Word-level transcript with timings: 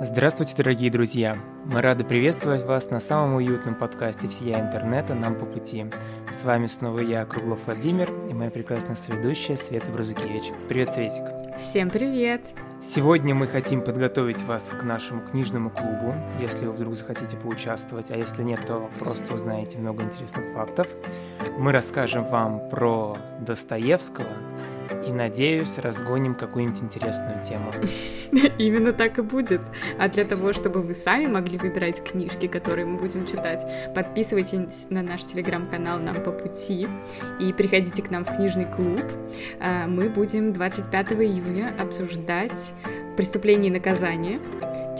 Здравствуйте, 0.00 0.54
дорогие 0.56 0.92
друзья! 0.92 1.36
Мы 1.64 1.82
рады 1.82 2.04
приветствовать 2.04 2.62
вас 2.62 2.88
на 2.90 3.00
самом 3.00 3.34
уютном 3.34 3.74
подкасте 3.74 4.28
всея 4.28 4.60
интернета 4.60 5.12
«Нам 5.14 5.34
по 5.34 5.44
пути». 5.44 5.86
С 6.30 6.44
вами 6.44 6.68
снова 6.68 7.00
я, 7.00 7.24
Круглов 7.24 7.66
Владимир, 7.66 8.08
и 8.30 8.32
моя 8.32 8.52
прекрасная 8.52 8.94
соведущая 8.94 9.56
Света 9.56 9.90
Бразукевич. 9.90 10.52
Привет, 10.68 10.92
Светик! 10.92 11.24
Всем 11.56 11.90
привет! 11.90 12.46
Сегодня 12.80 13.34
мы 13.34 13.48
хотим 13.48 13.82
подготовить 13.82 14.40
вас 14.44 14.70
к 14.70 14.84
нашему 14.84 15.20
книжному 15.20 15.68
клубу, 15.68 16.14
если 16.40 16.66
вы 16.66 16.74
вдруг 16.74 16.94
захотите 16.94 17.36
поучаствовать, 17.36 18.12
а 18.12 18.16
если 18.16 18.44
нет, 18.44 18.66
то 18.66 18.88
просто 19.00 19.34
узнаете 19.34 19.78
много 19.78 20.04
интересных 20.04 20.54
фактов. 20.54 20.86
Мы 21.58 21.72
расскажем 21.72 22.22
вам 22.22 22.70
про 22.70 23.18
Достоевского, 23.40 24.28
и, 25.08 25.12
надеюсь, 25.12 25.78
разгоним 25.78 26.34
какую-нибудь 26.34 26.82
интересную 26.82 27.42
тему. 27.42 27.72
Именно 28.58 28.92
так 28.92 29.18
и 29.18 29.22
будет. 29.22 29.62
А 29.98 30.08
для 30.08 30.24
того, 30.24 30.52
чтобы 30.52 30.82
вы 30.82 30.94
сами 30.94 31.26
могли 31.26 31.58
выбирать 31.58 32.02
книжки, 32.04 32.46
которые 32.46 32.86
мы 32.86 32.98
будем 32.98 33.26
читать, 33.26 33.66
подписывайтесь 33.94 34.86
на 34.90 35.02
наш 35.02 35.24
телеграм-канал 35.24 35.98
«Нам 35.98 36.22
по 36.22 36.30
пути» 36.30 36.86
и 37.40 37.52
приходите 37.52 38.02
к 38.02 38.10
нам 38.10 38.24
в 38.24 38.36
книжный 38.36 38.66
клуб. 38.66 39.02
А, 39.60 39.86
мы 39.86 40.10
будем 40.10 40.52
25 40.52 41.12
июня 41.12 41.74
обсуждать 41.78 42.74
«Преступление 43.16 43.70
и 43.70 43.72
наказание». 43.72 44.40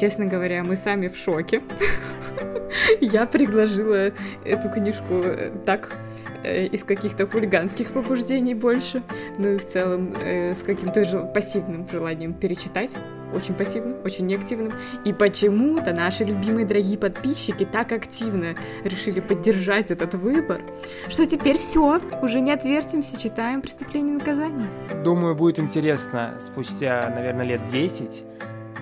Честно 0.01 0.25
говоря, 0.25 0.63
мы 0.65 0.77
сами 0.77 1.09
в 1.09 1.17
шоке. 1.17 1.63
Я 3.01 3.27
предложила 3.27 4.13
эту 4.45 4.69
книжку 4.71 5.25
так 5.65 5.97
Э, 6.45 6.67
из 6.67 6.85
каких-то 6.85 7.27
хулиганских 7.27 7.91
побуждений 7.91 8.55
больше, 8.55 9.03
ну 9.39 9.55
и 9.55 9.59
в 9.59 9.67
целом 9.67 10.15
э, 10.15 10.55
с 10.55 10.63
каким-то 10.63 11.05
жел- 11.05 11.27
пассивным 11.27 11.89
желанием 11.91 12.33
перечитать, 12.33 12.97
очень 13.35 13.55
пассивным, 13.55 13.97
очень 14.05 14.27
неактивным. 14.27 14.73
И 15.05 15.13
почему-то 15.13 15.93
наши 15.93 16.23
любимые 16.23 16.65
дорогие 16.65 16.97
подписчики 16.97 17.65
так 17.65 17.91
активно 17.91 18.55
решили 18.85 19.19
поддержать 19.19 19.91
этот 19.91 20.15
выбор, 20.15 20.61
что 21.09 21.27
теперь 21.27 21.59
все, 21.59 22.01
уже 22.23 22.41
не 22.41 22.53
отвертимся, 22.53 23.21
читаем 23.21 23.61
«Преступление 23.61 24.15
и 24.15 24.19
наказание». 24.19 24.69
Думаю, 25.03 25.35
будет 25.35 25.59
интересно 25.59 26.39
спустя, 26.41 27.13
наверное, 27.15 27.45
лет 27.45 27.67
10 27.67 28.23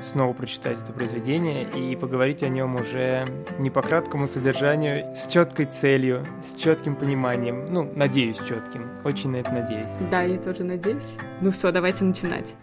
снова 0.03 0.33
прочитать 0.33 0.81
это 0.83 0.93
произведение 0.93 1.65
и 1.65 1.97
поговорить 1.97 2.43
о 2.43 2.49
нем 2.49 2.77
уже 2.77 3.29
не 3.59 3.71
по 3.71 3.83
краткому 3.83 4.27
содержанию, 4.27 5.15
с 5.15 5.27
четкой 5.27 5.67
целью, 5.67 6.27
с 6.43 6.59
четким 6.59 6.97
пониманием. 6.97 7.73
Ну, 7.73 7.91
надеюсь, 7.95 8.39
четким. 8.39 8.91
Очень 9.05 9.31
на 9.31 9.37
это 9.37 9.53
надеюсь. 9.53 9.91
Да, 10.11 10.23
я 10.23 10.39
тоже 10.39 10.65
надеюсь. 10.65 11.17
Ну 11.41 11.51
все, 11.51 11.73
давайте 11.73 12.05
начинать. 12.05 12.57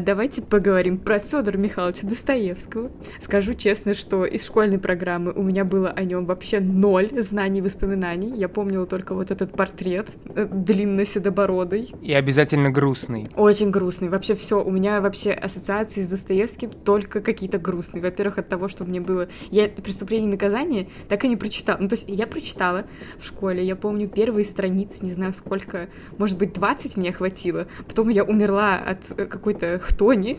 Давайте 0.00 0.42
поговорим 0.42 0.98
про 0.98 1.18
Федора 1.18 1.56
Михайловича 1.56 2.06
Достоевского. 2.06 2.90
Скажу 3.20 3.54
честно, 3.54 3.94
что 3.94 4.24
из 4.24 4.44
школьной 4.44 4.78
программы 4.78 5.32
у 5.32 5.42
меня 5.42 5.64
было 5.64 5.90
о 5.90 6.04
нем 6.04 6.26
вообще 6.26 6.60
ноль 6.60 7.10
знаний 7.22 7.58
и 7.58 7.62
воспоминаний. 7.62 8.32
Я 8.36 8.48
помнила 8.48 8.86
только 8.86 9.14
вот 9.14 9.30
этот 9.30 9.52
портрет 9.52 10.08
э, 10.34 10.48
длинно-седобородый. 10.50 11.92
И 12.02 12.12
обязательно 12.12 12.70
грустный. 12.70 13.26
Очень 13.36 13.70
грустный. 13.70 14.08
Вообще 14.08 14.34
все. 14.34 14.62
У 14.62 14.70
меня 14.70 15.00
вообще 15.00 15.32
ассоциации 15.32 16.02
с 16.02 16.06
Достоевским 16.06 16.70
только 16.70 17.20
какие-то 17.20 17.58
грустные. 17.58 18.02
Во-первых, 18.02 18.38
от 18.38 18.48
того, 18.48 18.68
что 18.68 18.84
мне 18.84 19.00
было... 19.00 19.28
Я 19.50 19.68
«Преступление 19.68 20.28
и 20.28 20.32
наказание» 20.32 20.88
так 21.08 21.24
и 21.24 21.28
не 21.28 21.36
прочитала. 21.36 21.78
Ну, 21.78 21.88
то 21.88 21.94
есть 21.94 22.08
я 22.08 22.26
прочитала 22.26 22.84
в 23.18 23.26
школе. 23.26 23.64
Я 23.64 23.76
помню 23.76 24.08
первые 24.08 24.44
страницы, 24.44 25.04
не 25.04 25.10
знаю 25.10 25.32
сколько, 25.32 25.88
может 26.18 26.38
быть, 26.38 26.52
20 26.52 26.96
мне 26.96 27.12
хватило. 27.12 27.66
Потом 27.86 28.08
я 28.08 28.24
умерла 28.24 28.76
от 28.76 29.10
э, 29.16 29.26
какой-то 29.26 29.78
какой-то 29.90 29.94
хтони 29.94 30.38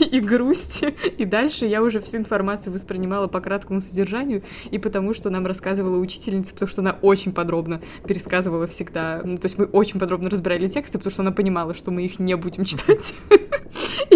и 0.10 0.20
грусти. 0.20 0.94
И 1.18 1.24
дальше 1.24 1.66
я 1.66 1.82
уже 1.82 2.00
всю 2.00 2.18
информацию 2.18 2.72
воспринимала 2.72 3.26
по 3.26 3.40
краткому 3.40 3.80
содержанию 3.80 4.42
и 4.70 4.78
потому, 4.78 5.14
что 5.14 5.30
нам 5.30 5.46
рассказывала 5.46 5.98
учительница, 5.98 6.54
потому 6.54 6.68
что 6.68 6.82
она 6.82 6.98
очень 7.02 7.32
подробно 7.32 7.80
пересказывала 8.06 8.66
всегда. 8.66 9.20
Ну, 9.24 9.36
то 9.36 9.46
есть 9.46 9.58
мы 9.58 9.66
очень 9.66 9.98
подробно 9.98 10.30
разбирали 10.30 10.68
тексты, 10.68 10.98
потому 10.98 11.12
что 11.12 11.22
она 11.22 11.32
понимала, 11.32 11.74
что 11.74 11.90
мы 11.90 12.04
их 12.04 12.18
не 12.18 12.36
будем 12.36 12.64
читать. 12.64 13.14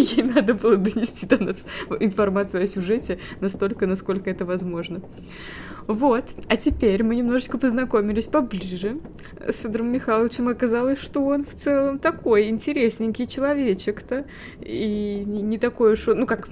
Ей 0.17 0.23
надо 0.23 0.55
было 0.55 0.77
донести 0.77 1.27
до 1.27 1.43
нас 1.43 1.65
информацию 2.01 2.63
о 2.63 2.67
сюжете 2.67 3.19
настолько, 3.41 3.87
насколько 3.87 4.31
это 4.31 4.45
возможно. 4.45 5.01
Вот. 5.87 6.25
А 6.49 6.57
теперь 6.57 7.03
мы 7.03 7.17
немножечко 7.17 7.57
познакомились 7.57 8.27
поближе 8.27 8.99
с 9.47 9.61
Федором 9.61 9.91
Михайловичем. 9.91 10.49
Оказалось, 10.49 10.99
что 10.99 11.25
он 11.25 11.45
в 11.45 11.55
целом 11.55 11.99
такой 11.99 12.49
интересненький 12.49 13.27
человечек-то. 13.27 14.27
И 14.61 15.25
не 15.27 15.59
такой 15.59 15.95
уж... 15.95 16.07
Ну 16.07 16.27
как, 16.27 16.49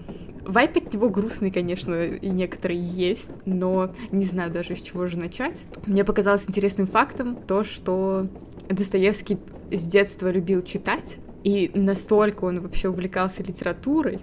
Вайп 0.46 0.76
от 0.76 0.94
него 0.94 1.10
грустный, 1.10 1.50
конечно, 1.50 2.04
и 2.04 2.28
некоторые 2.28 2.80
есть, 2.80 3.30
но 3.46 3.92
не 4.12 4.24
знаю 4.24 4.52
даже 4.52 4.76
с 4.76 4.80
чего 4.80 5.06
же 5.06 5.18
начать. 5.18 5.66
Мне 5.86 6.04
показалось 6.04 6.44
интересным 6.46 6.86
фактом 6.86 7.36
то, 7.36 7.64
что 7.64 8.28
Достоевский 8.68 9.38
с 9.72 9.82
детства 9.82 10.30
любил 10.30 10.62
читать, 10.62 11.18
и 11.46 11.70
настолько 11.76 12.44
он 12.44 12.60
вообще 12.60 12.88
увлекался 12.88 13.44
литературой, 13.44 14.18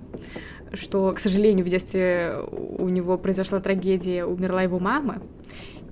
что, 0.74 1.14
к 1.14 1.20
сожалению, 1.20 1.66
в 1.66 1.70
детстве 1.70 2.36
у 2.52 2.90
него 2.90 3.18
произошла 3.18 3.62
трагедия, 3.62 4.26
умерла 4.26 4.62
его 4.62 4.78
мама, 4.78 5.22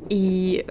и 0.09 0.65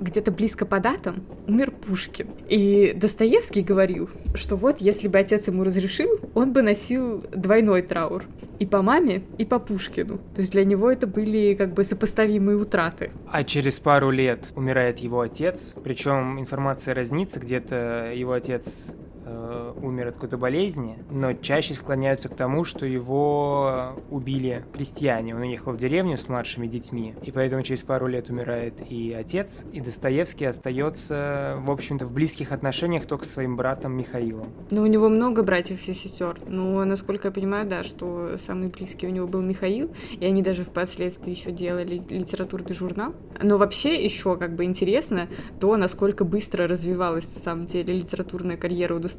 где-то 0.00 0.32
близко 0.32 0.66
по 0.66 0.80
датам 0.80 1.22
умер 1.46 1.70
Пушкин. 1.70 2.26
И 2.48 2.92
Достоевский 2.96 3.62
говорил, 3.62 4.10
что 4.34 4.56
вот 4.56 4.80
если 4.80 5.06
бы 5.06 5.16
отец 5.16 5.46
ему 5.46 5.62
разрешил, 5.62 6.18
он 6.34 6.52
бы 6.52 6.62
носил 6.62 7.22
двойной 7.32 7.82
траур. 7.82 8.24
И 8.58 8.66
по 8.66 8.82
маме, 8.82 9.22
и 9.38 9.44
по 9.44 9.60
Пушкину. 9.60 10.18
То 10.34 10.40
есть 10.40 10.50
для 10.50 10.64
него 10.64 10.90
это 10.90 11.06
были 11.06 11.54
как 11.54 11.72
бы 11.72 11.84
сопоставимые 11.84 12.56
утраты. 12.56 13.12
А 13.30 13.44
через 13.44 13.78
пару 13.78 14.10
лет 14.10 14.40
умирает 14.56 14.98
его 14.98 15.20
отец, 15.20 15.72
причем 15.84 16.40
информация 16.40 16.94
разнится, 16.94 17.38
где-то 17.38 18.12
его 18.12 18.32
отец 18.32 18.86
э, 19.24 19.72
умер 19.82 20.08
от 20.08 20.14
какой-то 20.14 20.38
болезни, 20.38 20.98
но 21.10 21.32
чаще 21.32 21.74
склоняются 21.74 22.28
к 22.28 22.36
тому, 22.36 22.64
что 22.64 22.86
его 22.86 23.94
убили 24.10 24.64
крестьяне. 24.72 25.34
Он 25.34 25.42
уехал 25.42 25.72
в 25.72 25.76
деревню 25.76 26.16
с 26.16 26.28
младшими 26.28 26.66
детьми, 26.66 27.14
и 27.22 27.30
поэтому 27.30 27.62
через 27.62 27.82
пару 27.82 28.06
лет 28.06 28.30
умирает 28.30 28.74
и 28.88 29.12
отец, 29.12 29.62
и 29.72 29.80
Достоевский 29.80 30.44
остается, 30.44 31.58
в 31.60 31.70
общем-то, 31.70 32.06
в 32.06 32.12
близких 32.12 32.52
отношениях 32.52 33.06
только 33.06 33.24
с 33.24 33.32
своим 33.32 33.56
братом 33.56 33.92
Михаилом. 33.92 34.48
Но 34.70 34.82
у 34.82 34.86
него 34.86 35.08
много 35.08 35.42
братьев 35.42 35.86
и 35.88 35.92
сестер. 35.92 36.38
Но, 36.46 36.84
насколько 36.84 37.28
я 37.28 37.32
понимаю, 37.32 37.68
да, 37.68 37.82
что 37.82 38.36
самый 38.38 38.68
близкий 38.68 39.06
у 39.06 39.10
него 39.10 39.26
был 39.26 39.40
Михаил, 39.40 39.90
и 40.18 40.24
они 40.24 40.42
даже 40.42 40.64
впоследствии 40.64 41.30
еще 41.30 41.50
делали 41.50 42.02
литературный 42.08 42.74
журнал. 42.74 43.14
Но 43.42 43.58
вообще 43.58 44.02
еще 44.02 44.36
как 44.36 44.54
бы 44.54 44.64
интересно 44.64 45.28
то, 45.60 45.76
насколько 45.76 46.24
быстро 46.24 46.66
развивалась 46.66 47.28
на 47.34 47.40
самом 47.40 47.66
деле 47.66 47.94
литературная 47.94 48.56
карьера 48.56 48.94
у 48.94 48.98
Достоевского. 48.98 49.13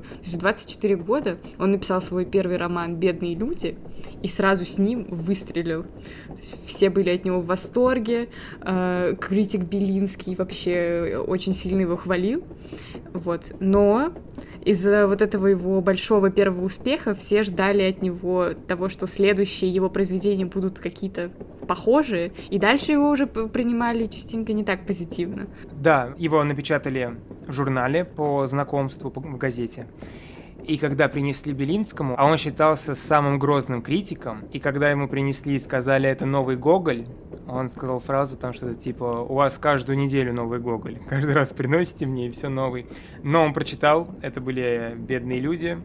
То 0.00 0.18
есть 0.18 0.34
в 0.34 0.38
24 0.38 0.96
года 0.96 1.38
он 1.58 1.72
написал 1.72 2.02
свой 2.02 2.24
первый 2.24 2.56
роман 2.56 2.96
«Бедные 2.96 3.34
люди», 3.34 3.76
и 4.22 4.28
сразу 4.28 4.64
с 4.64 4.78
ним 4.78 5.06
выстрелил. 5.08 5.86
Все 6.64 6.90
были 6.90 7.10
от 7.10 7.24
него 7.24 7.40
в 7.40 7.46
восторге, 7.46 8.28
э, 8.62 9.14
критик 9.20 9.62
Белинский 9.62 10.34
вообще 10.34 11.22
очень 11.26 11.52
сильно 11.52 11.80
его 11.80 11.96
хвалил, 11.96 12.44
вот. 13.12 13.52
Но 13.60 14.12
из-за 14.64 15.06
вот 15.06 15.22
этого 15.22 15.46
его 15.46 15.80
большого 15.80 16.30
первого 16.30 16.64
успеха 16.64 17.14
все 17.14 17.42
ждали 17.42 17.82
от 17.82 18.02
него 18.02 18.50
того, 18.66 18.88
что 18.88 19.06
следующие 19.06 19.70
его 19.70 19.88
произведения 19.88 20.46
будут 20.46 20.78
какие-то 20.78 21.30
похожие, 21.66 22.32
и 22.50 22.58
дальше 22.58 22.92
его 22.92 23.10
уже 23.10 23.26
принимали 23.26 24.06
частенько 24.06 24.52
не 24.52 24.64
так 24.64 24.86
позитивно. 24.86 25.46
Да, 25.72 26.14
его 26.18 26.42
напечатали 26.44 27.16
в 27.46 27.52
журнале 27.52 28.04
по 28.04 28.46
знакомству 28.46 29.10
в 29.14 29.36
газете. 29.38 29.86
И 30.64 30.76
когда 30.76 31.08
принесли 31.08 31.52
Белинскому, 31.52 32.14
а 32.18 32.26
он 32.26 32.36
считался 32.36 32.94
самым 32.94 33.38
грозным 33.38 33.82
критиком, 33.82 34.44
и 34.52 34.58
когда 34.58 34.90
ему 34.90 35.08
принесли 35.08 35.54
и 35.54 35.58
сказали, 35.58 36.08
это 36.08 36.26
новый 36.26 36.56
Гоголь, 36.56 37.06
он 37.48 37.68
сказал 37.68 38.00
фразу 38.00 38.36
там 38.36 38.52
что-то 38.52 38.74
типа 38.74 39.26
«У 39.28 39.34
вас 39.34 39.58
каждую 39.58 39.98
неделю 39.98 40.32
новый 40.32 40.60
Гоголь, 40.60 40.98
каждый 41.08 41.34
раз 41.34 41.52
приносите 41.52 42.06
мне, 42.06 42.28
и 42.28 42.30
все 42.30 42.48
новый». 42.48 42.86
Но 43.22 43.42
он 43.42 43.52
прочитал, 43.52 44.08
это 44.22 44.40
были 44.40 44.94
бедные 44.96 45.40
люди, 45.40 45.78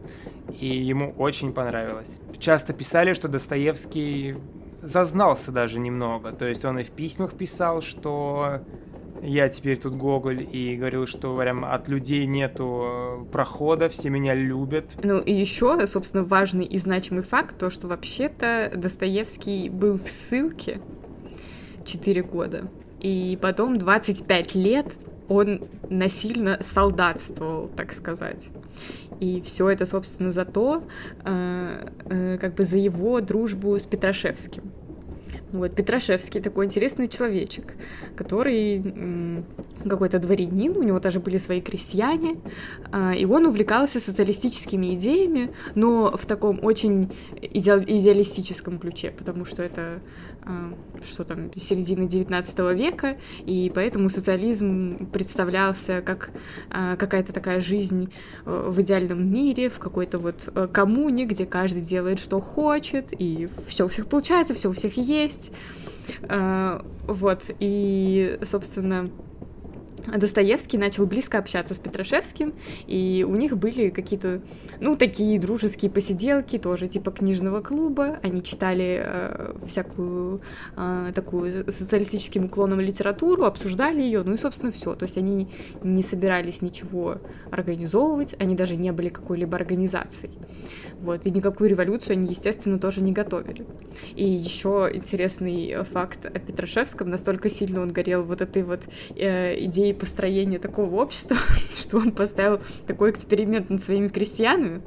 и 0.58 0.66
ему 0.66 1.12
очень 1.18 1.52
понравилось. 1.52 2.20
Часто 2.38 2.72
писали, 2.72 3.14
что 3.14 3.28
Достоевский 3.28 4.36
зазнался 4.82 5.50
даже 5.52 5.80
немного, 5.80 6.32
то 6.32 6.46
есть 6.46 6.64
он 6.64 6.78
и 6.78 6.84
в 6.84 6.90
письмах 6.90 7.34
писал, 7.34 7.82
что 7.82 8.60
я 9.22 9.48
теперь 9.48 9.78
тут 9.78 9.94
Гоголь, 9.94 10.46
и 10.50 10.76
говорил, 10.76 11.06
что 11.06 11.36
прям 11.36 11.64
от 11.64 11.88
людей 11.88 12.26
нету 12.26 12.84
э, 12.84 13.24
прохода, 13.32 13.88
все 13.88 14.10
меня 14.10 14.34
любят. 14.34 14.96
Ну 15.02 15.18
и 15.18 15.32
еще, 15.32 15.86
собственно, 15.86 16.24
важный 16.24 16.64
и 16.64 16.78
значимый 16.78 17.22
факт, 17.22 17.58
то, 17.58 17.70
что 17.70 17.88
вообще-то 17.88 18.72
Достоевский 18.74 19.68
был 19.68 19.98
в 19.98 20.08
ссылке 20.08 20.80
4 21.84 22.22
года, 22.22 22.68
и 23.00 23.38
потом 23.40 23.78
25 23.78 24.54
лет 24.54 24.96
он 25.28 25.64
насильно 25.88 26.58
солдатствовал, 26.60 27.68
так 27.68 27.92
сказать. 27.92 28.48
И 29.20 29.40
все 29.40 29.70
это, 29.70 29.86
собственно, 29.86 30.30
за 30.30 30.44
то, 30.44 30.84
э, 31.24 31.88
э, 32.04 32.38
как 32.40 32.54
бы 32.54 32.64
за 32.64 32.78
его 32.78 33.20
дружбу 33.20 33.78
с 33.78 33.86
Петрашевским. 33.86 34.70
Вот, 35.52 35.74
Петрашевский 35.74 36.40
такой 36.40 36.66
интересный 36.66 37.06
человечек, 37.06 37.74
который 38.16 39.44
какой-то 39.88 40.18
дворянин, 40.18 40.76
у 40.76 40.82
него 40.82 40.98
тоже 40.98 41.20
были 41.20 41.38
свои 41.38 41.60
крестьяне, 41.60 42.36
а, 42.90 43.14
и 43.14 43.24
он 43.24 43.46
увлекался 43.46 44.00
социалистическими 44.00 44.94
идеями, 44.94 45.52
но 45.74 46.16
в 46.16 46.26
таком 46.26 46.58
очень 46.64 47.12
идеалистическом 47.40 48.78
ключе, 48.78 49.12
потому 49.16 49.44
что 49.44 49.62
это 49.62 50.00
что 51.04 51.24
там, 51.24 51.50
середины 51.56 52.06
19 52.06 52.58
века, 52.74 53.16
и 53.44 53.70
поэтому 53.74 54.08
социализм 54.08 55.06
представлялся 55.12 56.02
как 56.02 56.30
а, 56.70 56.96
какая-то 56.96 57.32
такая 57.32 57.60
жизнь 57.60 58.12
э, 58.44 58.68
в 58.68 58.80
идеальном 58.80 59.30
мире, 59.30 59.68
в 59.68 59.78
какой-то 59.78 60.18
вот 60.18 60.48
э, 60.54 60.68
коммуне, 60.72 61.26
где 61.26 61.46
каждый 61.46 61.82
делает, 61.82 62.20
что 62.20 62.40
хочет, 62.40 63.08
и 63.18 63.48
все 63.66 63.86
у 63.86 63.88
всех 63.88 64.06
получается, 64.06 64.54
все 64.54 64.70
у 64.70 64.72
всех 64.72 64.96
есть. 64.96 65.52
А, 66.22 66.84
вот, 67.06 67.50
и, 67.58 68.38
собственно, 68.42 69.06
Достоевский 70.14 70.78
начал 70.78 71.06
близко 71.06 71.38
общаться 71.38 71.74
с 71.74 71.78
Петрашевским, 71.78 72.54
и 72.86 73.24
у 73.28 73.34
них 73.34 73.56
были 73.56 73.90
какие-то, 73.90 74.40
ну, 74.80 74.96
такие 74.96 75.38
дружеские 75.38 75.90
посиделки, 75.90 76.58
тоже 76.58 76.88
типа 76.88 77.10
книжного 77.10 77.60
клуба. 77.60 78.18
Они 78.22 78.42
читали 78.42 79.02
э, 79.04 79.54
всякую 79.66 80.40
э, 80.76 81.12
такую 81.14 81.70
социалистическим 81.70 82.46
уклоном 82.46 82.80
литературу, 82.80 83.44
обсуждали 83.44 84.00
ее, 84.00 84.22
ну 84.22 84.34
и, 84.34 84.38
собственно, 84.38 84.72
все. 84.72 84.94
То 84.94 85.04
есть 85.04 85.18
они 85.18 85.48
не 85.82 86.02
собирались 86.02 86.62
ничего 86.62 87.20
организовывать, 87.50 88.34
они 88.38 88.54
даже 88.54 88.76
не 88.76 88.92
были 88.92 89.08
какой-либо 89.08 89.56
организацией. 89.56 90.38
Вот, 91.00 91.26
и 91.26 91.30
никакую 91.30 91.68
революцию 91.70 92.14
они, 92.14 92.30
естественно, 92.30 92.78
тоже 92.78 93.02
не 93.02 93.12
готовили. 93.12 93.66
И 94.14 94.24
еще 94.24 94.90
интересный 94.92 95.84
факт 95.84 96.26
о 96.26 96.38
Петрашевском, 96.38 97.10
настолько 97.10 97.50
сильно 97.50 97.80
он 97.80 97.92
горел 97.92 98.22
вот 98.22 98.40
этой 98.40 98.62
вот 98.62 98.88
э, 99.14 99.64
идеей 99.64 99.92
построения 99.96 100.58
такого 100.58 100.96
общества, 100.96 101.36
что 101.78 101.98
он 101.98 102.12
поставил 102.12 102.60
такой 102.86 103.10
эксперимент 103.10 103.70
над 103.70 103.82
своими 103.82 104.08
крестьянами 104.08 104.82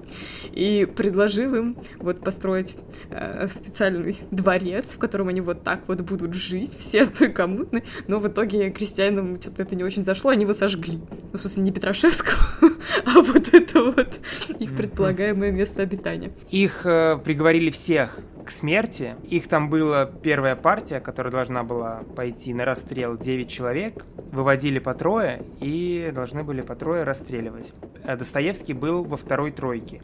и 0.53 0.85
предложил 0.85 1.55
им 1.55 1.77
вот 1.97 2.23
построить 2.23 2.77
э, 3.09 3.47
специальный 3.47 4.17
дворец, 4.31 4.95
в 4.95 4.99
котором 4.99 5.27
они 5.27 5.41
вот 5.41 5.63
так 5.63 5.81
вот 5.87 6.01
будут 6.01 6.33
жить, 6.33 6.77
все 6.77 7.01
одной 7.03 7.29
коммуны, 7.29 7.83
но 8.07 8.19
в 8.19 8.27
итоге 8.27 8.69
крестьянам 8.69 9.35
что-то 9.41 9.63
это 9.63 9.75
не 9.75 9.83
очень 9.83 10.03
зашло, 10.03 10.31
они 10.31 10.43
его 10.43 10.53
сожгли. 10.53 10.99
Ну, 11.31 11.37
в 11.37 11.39
смысле, 11.39 11.63
не 11.63 11.71
Петрашевского, 11.71 12.37
а 13.05 13.21
вот 13.21 13.53
это 13.53 13.83
вот 13.83 14.19
их 14.59 14.75
предполагаемое 14.75 15.51
место 15.51 15.81
обитания. 15.81 16.31
Их 16.49 16.85
э, 16.85 17.17
приговорили 17.23 17.69
всех 17.69 18.19
к 18.45 18.51
смерти. 18.51 19.15
Их 19.23 19.47
там 19.47 19.69
была 19.69 20.05
первая 20.05 20.55
партия, 20.55 20.99
которая 20.99 21.31
должна 21.31 21.63
была 21.63 22.03
пойти 22.15 22.53
на 22.53 22.65
расстрел 22.65 23.17
9 23.17 23.49
человек. 23.49 24.05
Выводили 24.31 24.79
по 24.79 24.93
трое 24.93 25.43
и 25.59 26.11
должны 26.13 26.43
были 26.43 26.61
по 26.61 26.75
трое 26.75 27.03
расстреливать. 27.03 27.73
А 28.03 28.15
Достоевский 28.15 28.73
был 28.73 29.03
во 29.03 29.17
второй 29.17 29.51
тройке. 29.51 30.01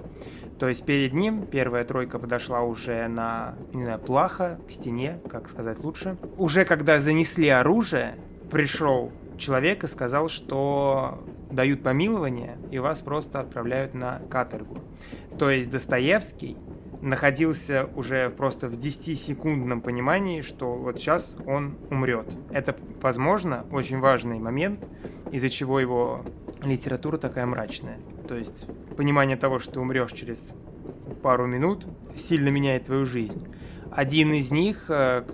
То 0.60 0.70
есть 0.70 0.86
перед 0.86 1.14
ним 1.14 1.46
первая 1.46 1.84
тройка 1.84 2.18
подошла 2.18 2.62
уже 2.62 3.08
на, 3.08 3.56
не 3.74 3.84
знаю, 3.84 4.00
плахо, 4.00 4.58
к 4.68 4.72
стене, 4.72 5.20
как 5.30 5.50
сказать 5.50 5.80
лучше. 5.80 6.18
Уже 6.38 6.64
когда 6.66 7.00
занесли 7.00 7.50
оружие, 7.50 8.16
пришел 8.52 9.12
человек 9.38 9.84
и 9.84 9.88
сказал, 9.88 10.30
что 10.30 11.24
дают 11.52 11.84
помилование 11.84 12.58
и 12.72 12.80
вас 12.80 13.02
просто 13.02 13.40
отправляют 13.40 13.94
на 13.94 14.22
каторгу. 14.30 14.80
То 15.38 15.50
есть 15.50 15.70
Достоевский 15.70 16.58
находился 17.06 17.88
уже 17.96 18.32
просто 18.32 18.68
в 18.68 18.74
10-секундном 18.74 19.82
понимании, 19.82 20.42
что 20.42 20.74
вот 20.74 20.98
сейчас 20.98 21.36
он 21.46 21.78
умрет. 21.92 22.36
Это, 22.50 22.76
возможно, 23.02 23.66
очень 23.72 24.00
важный 24.00 24.40
момент, 24.40 24.88
из-за 25.32 25.50
чего 25.50 25.80
его 25.80 26.22
литература 26.64 27.18
такая 27.18 27.46
мрачная. 27.46 28.00
То 28.28 28.36
есть 28.36 28.66
понимание 28.98 29.38
того, 29.38 29.60
что 29.60 29.74
ты 29.74 29.80
умрешь 29.80 30.14
через 30.14 30.54
пару 31.22 31.46
минут, 31.46 31.88
сильно 32.16 32.50
меняет 32.50 32.86
твою 32.86 33.06
жизнь. 33.06 33.48
Один 33.92 34.34
из 34.34 34.50
них, 34.50 34.86
э, 34.90 35.26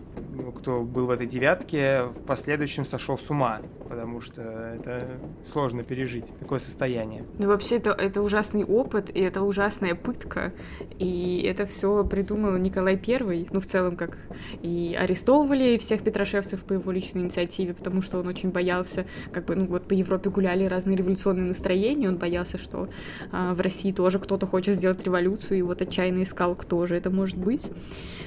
кто 0.56 0.82
был 0.82 1.06
в 1.06 1.10
этой 1.12 1.28
девятке, 1.28 2.04
в 2.04 2.24
последующем 2.26 2.86
сошел 2.86 3.18
с 3.18 3.30
ума, 3.30 3.62
потому 3.90 4.22
что 4.22 4.42
это 4.42 5.08
сложно 5.44 5.84
пережить 5.84 6.26
такое 6.40 6.60
состояние. 6.60 7.24
Ну, 7.38 7.48
вообще, 7.48 7.78
это, 7.78 7.92
это 7.92 8.22
ужасный 8.22 8.64
опыт, 8.64 9.12
и 9.14 9.20
это 9.20 9.42
ужасная 9.42 9.96
пытка, 9.96 10.54
и 11.00 11.44
это 11.46 11.66
все 11.66 12.04
придумал 12.06 12.58
Николай 12.58 12.98
Первый, 12.98 13.48
ну, 13.52 13.60
в 13.60 13.66
целом, 13.66 13.96
как 13.96 14.18
и 14.62 14.96
арестовывали 15.00 15.78
всех 15.78 16.04
петрошевцев 16.04 16.64
по 16.64 16.74
его 16.74 16.92
личной 16.92 17.24
инициативе, 17.24 17.74
потому 17.74 18.02
что 18.02 18.20
он 18.20 18.28
очень 18.28 18.52
боялся, 18.52 19.06
как 19.32 19.46
бы, 19.46 19.56
ну, 19.56 19.66
вот 19.66 19.88
по 19.88 19.94
Европе 19.94 20.30
гуляли 20.30 20.66
разные 20.66 20.96
революционные 20.96 21.46
настроения, 21.46 22.08
он 22.08 22.18
боялся, 22.18 22.58
что 22.58 22.90
а, 23.32 23.54
в 23.54 23.62
России 23.62 23.92
тоже 23.92 24.20
кто-то 24.20 24.48
хочет 24.48 24.76
сделать 24.76 25.04
революцию, 25.04 25.60
и 25.60 25.62
вот 25.62 25.82
отчаянно 25.82 26.24
искал, 26.24 26.56
кто 26.56 26.86
же 26.86 26.96
это 26.96 27.10
может 27.10 27.38
быть. 27.38 27.70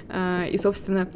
А, 0.09 0.45
и, 0.45 0.59
собственно, 0.59 1.09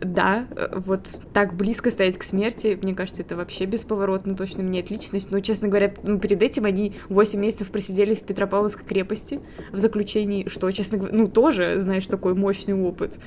да, 0.00 0.27
вот 0.74 1.20
так 1.32 1.54
близко 1.54 1.90
стоять 1.90 2.18
к 2.18 2.22
смерти, 2.22 2.78
мне 2.80 2.94
кажется, 2.94 3.22
это 3.22 3.36
вообще 3.36 3.64
бесповоротно 3.66 4.36
точно 4.36 4.62
меняет 4.62 4.90
личность. 4.90 5.30
Но, 5.30 5.40
честно 5.40 5.68
говоря, 5.68 5.94
ну, 6.02 6.18
перед 6.18 6.42
этим 6.42 6.64
они 6.64 6.94
8 7.08 7.38
месяцев 7.38 7.70
просидели 7.70 8.14
в 8.14 8.20
Петропавловской 8.20 8.84
крепости 8.84 9.40
в 9.72 9.78
заключении, 9.78 10.48
что, 10.48 10.70
честно 10.70 10.98
говоря, 10.98 11.16
ну, 11.16 11.26
тоже, 11.28 11.78
знаешь, 11.78 12.06
такой 12.06 12.34
мощный 12.34 12.74
опыт. 12.74 13.18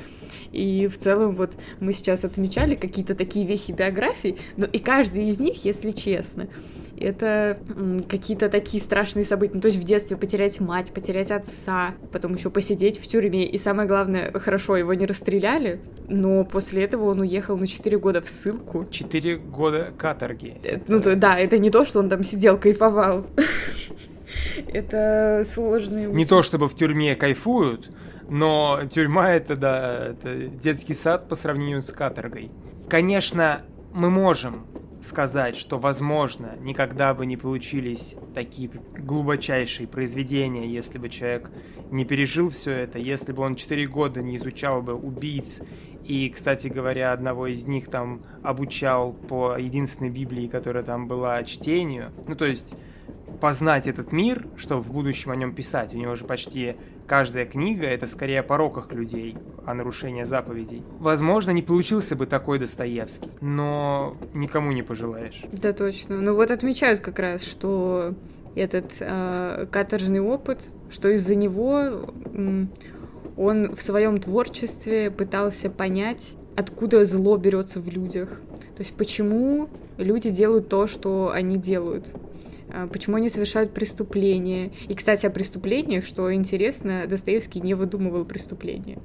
И 0.51 0.87
в 0.87 0.97
целом 0.97 1.35
вот 1.35 1.53
мы 1.79 1.93
сейчас 1.93 2.23
отмечали 2.25 2.75
какие-то 2.75 3.15
такие 3.15 3.45
вехи 3.45 3.71
биографии, 3.71 4.37
но 4.57 4.65
и 4.65 4.79
каждый 4.79 5.27
из 5.27 5.39
них, 5.39 5.65
если 5.65 5.91
честно, 5.91 6.47
это 6.99 7.57
какие-то 8.07 8.49
такие 8.49 8.81
страшные 8.81 9.23
события. 9.23 9.55
Ну, 9.55 9.61
то 9.61 9.67
есть 9.67 9.79
в 9.79 9.83
детстве 9.83 10.17
потерять 10.17 10.59
мать, 10.59 10.91
потерять 10.91 11.31
отца, 11.31 11.95
потом 12.11 12.35
еще 12.35 12.49
посидеть 12.49 12.99
в 12.99 13.07
тюрьме. 13.07 13.45
И 13.45 13.57
самое 13.57 13.87
главное, 13.87 14.31
хорошо, 14.33 14.77
его 14.77 14.93
не 14.93 15.05
расстреляли, 15.05 15.79
но 16.07 16.43
после 16.43 16.83
этого 16.83 17.05
он 17.09 17.21
уехал 17.21 17.57
на 17.57 17.67
4 17.67 17.97
года 17.97 18.21
в 18.21 18.29
ссылку. 18.29 18.85
4 18.89 19.37
года 19.37 19.93
каторги. 19.97 20.57
Это, 20.63 20.81
ну, 20.87 21.01
то, 21.01 21.15
да, 21.15 21.37
это 21.37 21.57
не 21.57 21.69
то, 21.69 21.83
что 21.83 21.99
он 21.99 22.09
там 22.09 22.23
сидел, 22.23 22.57
кайфовал. 22.57 23.25
Это 24.73 25.43
сложный. 25.45 26.05
Не 26.05 26.25
то, 26.25 26.43
чтобы 26.43 26.67
в 26.67 26.75
тюрьме 26.75 27.15
кайфуют, 27.15 27.91
но 28.29 28.81
тюрьма 28.89 29.31
это, 29.31 29.55
да, 29.57 30.07
это 30.11 30.35
детский 30.47 30.93
сад 30.93 31.27
по 31.27 31.35
сравнению 31.35 31.81
с 31.81 31.91
каторгой. 31.91 32.49
Конечно, 32.87 33.63
мы 33.93 34.09
можем 34.09 34.65
сказать, 35.01 35.57
что, 35.57 35.77
возможно, 35.77 36.51
никогда 36.61 37.13
бы 37.13 37.25
не 37.25 37.35
получились 37.35 38.15
такие 38.33 38.69
глубочайшие 38.97 39.87
произведения, 39.87 40.67
если 40.67 40.97
бы 40.97 41.09
человек 41.09 41.49
не 41.89 42.05
пережил 42.05 42.49
все 42.49 42.71
это, 42.71 42.99
если 42.99 43.33
бы 43.33 43.43
он 43.43 43.55
4 43.55 43.87
года 43.87 44.21
не 44.21 44.37
изучал 44.37 44.81
бы 44.81 44.93
убийц 44.93 45.61
и, 46.05 46.29
кстати 46.29 46.67
говоря, 46.67 47.11
одного 47.13 47.47
из 47.47 47.67
них 47.67 47.89
там 47.89 48.21
обучал 48.43 49.13
по 49.13 49.57
единственной 49.57 50.09
Библии, 50.09 50.47
которая 50.47 50.83
там 50.83 51.07
была, 51.07 51.43
чтению. 51.43 52.11
Ну, 52.27 52.35
то 52.35 52.45
есть 52.45 52.75
познать 53.41 53.87
этот 53.87 54.11
мир, 54.13 54.47
чтобы 54.55 54.83
в 54.83 54.91
будущем 54.91 55.31
о 55.31 55.35
нем 55.35 55.53
писать. 55.53 55.93
У 55.93 55.97
него 55.97 56.15
же 56.15 56.23
почти 56.23 56.75
каждая 57.07 57.45
книга— 57.45 57.85
это 57.87 58.07
скорее 58.07 58.39
о 58.39 58.43
пороках 58.43 58.93
людей, 58.93 59.35
о 59.65 59.73
нарушении 59.73 60.23
заповедей. 60.23 60.83
Возможно, 60.99 61.51
не 61.51 61.63
получился 61.63 62.15
бы 62.15 62.27
такой 62.27 62.59
Достоевский, 62.59 63.31
но 63.41 64.15
никому 64.33 64.71
не 64.71 64.83
пожелаешь. 64.83 65.41
Да, 65.51 65.73
точно. 65.73 66.21
Ну 66.21 66.35
вот 66.35 66.51
отмечают 66.51 67.01
как 67.01 67.19
раз, 67.19 67.43
что 67.43 68.13
этот 68.55 68.97
э, 68.99 69.65
каторжный 69.71 70.21
опыт, 70.21 70.69
что 70.89 71.09
из-за 71.09 71.35
него 71.35 72.13
он 73.37 73.75
в 73.75 73.81
своем 73.81 74.19
творчестве 74.19 75.09
пытался 75.09 75.69
понять, 75.69 76.35
откуда 76.55 77.03
зло 77.05 77.37
берется 77.37 77.79
в 77.79 77.87
людях. 77.87 78.29
То 78.75 78.83
есть 78.83 78.93
почему 78.95 79.67
люди 79.97 80.29
делают 80.29 80.69
то, 80.69 80.85
что 80.85 81.31
они 81.33 81.57
делают. 81.57 82.13
А, 82.73 82.87
почему 82.87 83.17
они 83.17 83.29
совершают 83.29 83.73
преступления. 83.73 84.71
И, 84.87 84.93
кстати, 84.93 85.25
о 85.25 85.29
преступлениях, 85.29 86.05
что 86.05 86.33
интересно, 86.33 87.05
Достоевский 87.07 87.59
не 87.61 87.73
выдумывал 87.73 88.25
преступления. 88.25 88.95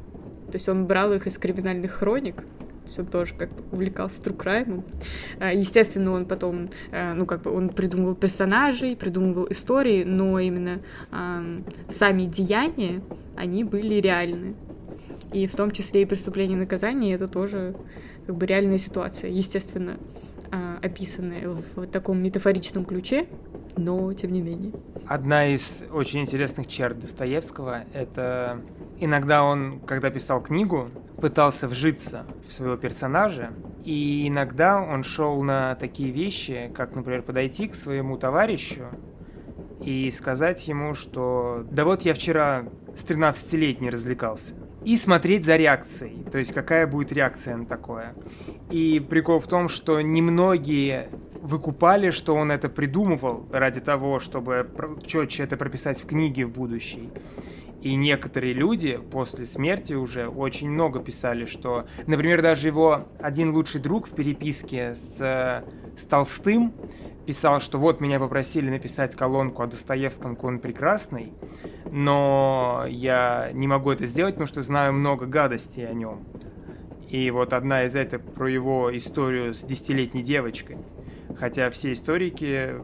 То 0.47 0.55
есть 0.55 0.69
он 0.69 0.87
брал 0.87 1.13
их 1.13 1.27
из 1.27 1.39
криминальных 1.39 1.93
хроник, 1.93 2.45
все 2.85 3.05
тоже 3.05 3.35
как 3.35 3.51
бы 3.51 3.63
увлекался 3.73 4.23
true 4.23 4.43
crime 4.43 4.69
ом. 4.69 4.85
А, 5.41 5.53
естественно, 5.53 6.13
он 6.13 6.25
потом, 6.27 6.71
э, 6.93 7.15
ну, 7.15 7.27
как 7.27 7.43
бы 7.43 7.53
он 7.53 7.69
придумывал 7.71 8.15
персонажей, 8.15 8.97
придумывал 8.97 9.49
истории, 9.51 10.05
но 10.05 10.39
именно 10.39 10.81
э, 11.11 11.61
сами 11.89 12.27
деяния, 12.27 13.03
они 13.35 13.65
были 13.65 13.97
реальны. 13.97 14.55
И 15.33 15.49
в 15.49 15.57
том 15.57 15.73
числе 15.73 16.03
и 16.03 16.05
преступление 16.05 16.57
и 16.57 16.61
наказание, 16.61 17.17
это 17.17 17.27
тоже 17.27 17.75
как 18.27 18.37
бы 18.37 18.47
реальная 18.47 18.79
ситуация, 18.79 19.31
естественно, 19.31 19.97
описанная 20.83 21.49
в 21.49 21.87
таком 21.87 22.19
метафоричном 22.23 22.85
ключе, 22.85 23.27
но 23.77 24.13
тем 24.15 24.33
не 24.33 24.41
менее. 24.41 24.73
Одна 25.07 25.47
из 25.47 25.85
очень 25.93 26.21
интересных 26.21 26.67
черт 26.67 26.99
Достоевского— 26.99 27.85
это 27.95 28.61
иногда 28.99 29.45
он, 29.45 29.81
когда 29.81 30.11
писал 30.11 30.43
книгу, 30.43 30.89
пытался 31.21 31.69
вжиться 31.69 32.25
в 32.47 32.53
своего 32.53 32.77
персонажа, 32.77 33.51
и 33.85 34.27
иногда 34.29 34.81
он 34.81 35.05
шел 35.05 35.43
на 35.43 35.75
такие 35.77 36.11
вещи, 36.11 36.71
как, 36.75 36.95
например, 36.95 37.23
подойти 37.23 37.69
к 37.69 37.75
своему 37.75 38.17
товарищу 38.17 38.87
и 39.81 40.11
сказать 40.11 40.67
ему, 40.67 40.95
что 40.95 41.65
«да 41.71 41.85
вот 41.85 42.03
я 42.03 42.15
вчера 42.15 42.65
с 42.97 43.05
13-летней 43.05 43.91
развлекался», 43.91 44.55
и 44.87 44.95
смотреть 44.95 45.45
за 45.45 45.57
реакцией, 45.57 46.25
то 46.31 46.39
есть 46.39 46.55
какая 46.55 46.87
будет 46.87 47.11
реакция 47.11 47.57
на 47.57 47.67
такое. 47.67 48.15
И 48.71 49.01
прикол 49.01 49.41
в 49.41 49.49
том, 49.49 49.69
что 49.69 50.01
немногие 50.01 51.09
выкупали, 51.43 52.13
что 52.13 52.37
он 52.37 52.53
это 52.53 52.69
придумывал 52.69 53.49
ради 53.51 53.81
того, 53.81 54.21
чтобы 54.21 54.71
четче 55.05 55.43
это 55.43 55.57
прописать 55.57 56.01
в 56.01 56.07
книге 56.07 56.47
в 56.47 56.53
будущей. 56.53 57.11
И 57.83 57.97
некоторые 57.97 58.53
люди 58.53 59.01
после 59.11 59.45
смерти 59.45 59.95
уже 59.95 60.29
очень 60.29 60.71
много 60.71 61.01
писали, 61.01 61.47
что, 61.47 61.87
например, 62.07 62.41
даже 62.41 62.69
его 62.69 63.09
один 63.19 63.53
лучший 63.53 63.81
друг 63.81 64.07
в 64.07 64.15
переписке 64.15 64.95
с, 64.95 65.19
с 65.97 66.03
Толстым 66.09 66.73
писал, 67.27 67.61
что 67.61 67.79
вот 67.79 68.01
меня 68.01 68.21
попросили 68.21 68.71
написать 68.71 69.17
колонку 69.17 69.63
о 69.63 69.67
Достоевском, 69.67 70.37
какой 70.37 70.55
он 70.55 70.59
прекрасный, 70.61 71.33
но 71.97 72.85
я 72.91 73.51
не 73.55 73.67
могу 73.67 73.91
это 73.91 74.07
сделать, 74.07 74.35
потому 74.35 74.47
что 74.47 74.61
знаю 74.61 74.93
много 74.93 75.25
гадостей 75.25 75.89
о 75.89 75.95
нем. 75.95 76.25
И 77.09 77.31
вот 77.31 77.55
одна 77.55 77.85
из 77.85 77.97
этих 77.97 78.21
про 78.21 78.51
его 78.51 78.95
историю 78.95 79.55
с 79.55 79.63
десятилетней 79.63 80.23
девочкой. 80.23 80.77
Хотя 81.39 81.71
все 81.71 81.95
историки 81.95 82.75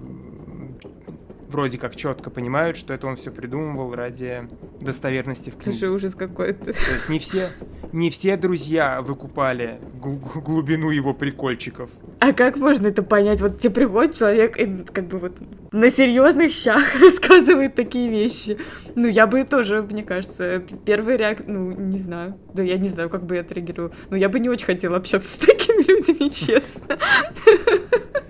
вроде 1.51 1.77
как 1.77 1.95
четко 1.95 2.31
понимают, 2.31 2.79
что 2.79 2.95
это 2.95 3.07
он 3.07 3.17
все 3.17 3.31
придумывал 3.31 3.95
ради 3.95 4.49
достоверности 4.81 5.51
в 5.51 5.57
книге. 5.57 5.79
Слушай, 5.79 5.95
ужас 5.95 6.15
какой-то. 6.15 6.73
То 6.73 6.95
есть 6.95 7.11
не 7.11 7.19
все, 7.19 7.51
не 7.93 8.09
все 8.09 8.39
друзья 8.39 9.03
выкупали 9.03 9.79
глубину 9.93 10.89
его 10.89 11.13
прикольчиков. 11.13 11.91
А 12.23 12.33
как 12.33 12.57
можно 12.57 12.87
это 12.87 13.03
понять? 13.03 13.41
Вот 13.41 13.59
тебе 13.59 13.75
приходит 13.75 14.15
человек 14.15 14.57
и 14.57 14.85
как 14.85 15.09
бы 15.09 15.19
вот 15.19 15.33
на 15.73 15.91
серьезных 15.91 16.53
щах 16.53 16.95
рассказывает 17.01 17.75
такие 17.75 18.09
вещи. 18.09 18.59
Ну, 18.95 19.09
я 19.09 19.27
бы 19.27 19.43
тоже, 19.43 19.83
мне 19.83 20.05
кажется, 20.05 20.63
первый 20.87 21.17
реакция, 21.17 21.53
ну, 21.53 21.73
не 21.73 21.99
знаю. 21.99 22.39
Да 22.55 22.63
я 22.63 22.79
не 22.79 22.89
знаю, 22.89 23.11
как 23.11 23.27
бы 23.27 23.35
я 23.35 23.41
отреагировала. 23.41 23.93
Но 24.09 24.17
я 24.17 24.29
бы 24.29 24.39
не 24.39 24.49
очень 24.49 24.67
хотела 24.67 24.99
общаться 24.99 25.33
с 25.33 25.37
такими 25.47 25.83
людьми, 25.83 26.31
честно. 26.31 26.97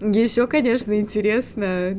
Еще, 0.00 0.46
конечно, 0.46 0.98
интересно, 0.98 1.96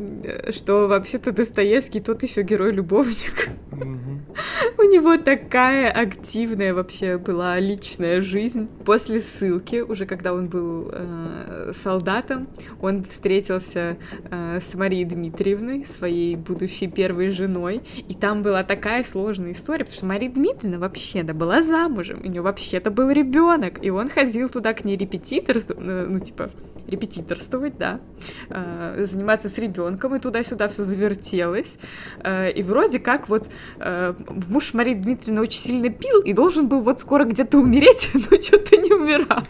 что 0.51 0.87
вообще-то 0.87 1.33
Достоевский 1.33 1.99
тот 1.99 2.23
еще 2.23 2.43
герой-любовник. 2.43 3.49
У 4.77 4.83
него 4.83 5.17
такая 5.17 5.91
активная 5.91 6.73
вообще 6.73 7.17
была 7.17 7.59
личная 7.59 8.21
жизнь. 8.21 8.69
После 8.85 9.19
ссылки, 9.19 9.81
уже 9.81 10.05
когда 10.05 10.33
он 10.33 10.47
был 10.47 10.89
э, 10.91 11.73
солдатом, 11.75 12.47
он 12.81 13.03
встретился 13.03 13.97
э, 14.31 14.59
с 14.61 14.75
Марией 14.75 15.03
Дмитриевной, 15.03 15.83
своей 15.83 16.37
будущей 16.37 16.87
первой 16.87 17.29
женой, 17.29 17.81
и 18.07 18.13
там 18.13 18.41
была 18.41 18.63
такая 18.63 19.03
сложная 19.03 19.51
история, 19.51 19.83
потому 19.83 19.97
что 19.97 20.05
Мария 20.05 20.29
Дмитриевна 20.29 20.79
вообще-то 20.79 21.33
была 21.33 21.61
замужем, 21.61 22.21
у 22.23 22.27
нее 22.27 22.41
вообще-то 22.41 22.91
был 22.91 23.09
ребенок, 23.09 23.83
и 23.83 23.89
он 23.89 24.09
ходил 24.09 24.47
туда 24.47 24.73
к 24.73 24.85
ней 24.85 24.95
репетитор, 24.95 25.57
э, 25.57 26.05
ну 26.07 26.19
типа 26.19 26.51
репетиторствовать, 26.89 27.77
да, 27.77 27.99
э, 28.49 29.03
заниматься 29.03 29.49
с 29.49 29.57
ребенком, 29.57 30.15
и 30.15 30.19
туда-сюда 30.19 30.67
все 30.67 30.83
завертелось. 30.83 31.77
Э, 32.23 32.51
и 32.51 32.63
вроде 32.63 32.99
как 32.99 33.29
вот 33.29 33.49
э, 33.79 34.13
муж 34.47 34.73
Марии 34.73 34.95
Дмитриевны 34.95 35.41
очень 35.41 35.59
сильно 35.59 35.89
пил 35.89 36.21
и 36.21 36.33
должен 36.33 36.67
был 36.67 36.81
вот 36.81 36.99
скоро 36.99 37.23
где-то 37.25 37.57
умереть, 37.57 38.09
но 38.13 38.41
что-то 38.41 38.77
не 38.77 38.93
умирал. 38.93 39.43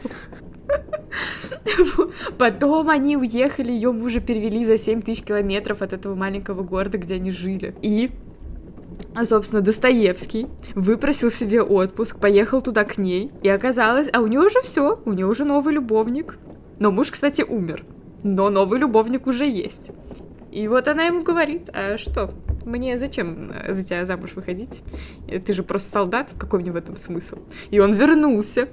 Потом 2.37 2.89
они 2.89 3.17
уехали, 3.17 3.71
ее 3.71 3.91
мужа 3.91 4.19
перевели 4.19 4.63
за 4.63 4.77
7 4.77 5.01
тысяч 5.01 5.23
километров 5.23 5.81
от 5.81 5.93
этого 5.93 6.15
маленького 6.15 6.63
города, 6.63 6.97
где 6.97 7.15
они 7.15 7.31
жили. 7.31 7.75
И 7.81 8.11
а, 9.15 9.25
собственно, 9.25 9.61
Достоевский 9.61 10.47
выпросил 10.75 11.31
себе 11.31 11.61
отпуск, 11.61 12.19
поехал 12.19 12.61
туда 12.61 12.83
к 12.83 12.97
ней, 12.97 13.31
и 13.41 13.49
оказалось, 13.49 14.07
а 14.13 14.21
у 14.21 14.27
нее 14.27 14.41
уже 14.41 14.61
все, 14.61 14.99
у 15.05 15.13
нее 15.13 15.25
уже 15.25 15.45
новый 15.45 15.73
любовник. 15.73 16.37
Но 16.79 16.91
муж, 16.91 17.11
кстати, 17.11 17.41
умер. 17.41 17.85
Но 18.23 18.49
новый 18.49 18.79
любовник 18.79 19.27
уже 19.27 19.45
есть. 19.45 19.91
И 20.51 20.67
вот 20.67 20.87
она 20.87 21.03
ему 21.03 21.23
говорит, 21.23 21.69
а 21.73 21.97
что, 21.97 22.31
мне 22.69 22.97
зачем 22.97 23.51
э, 23.51 23.73
за 23.73 23.83
тебя 23.83 24.05
замуж 24.05 24.31
выходить? 24.35 24.81
Ты 25.27 25.53
же 25.53 25.63
просто 25.63 25.91
солдат, 25.91 26.33
какой 26.37 26.59
мне 26.59 26.71
в 26.71 26.75
этом 26.75 26.95
смысл? 26.95 27.39
И 27.71 27.79
он 27.79 27.93
вернулся, 27.93 28.69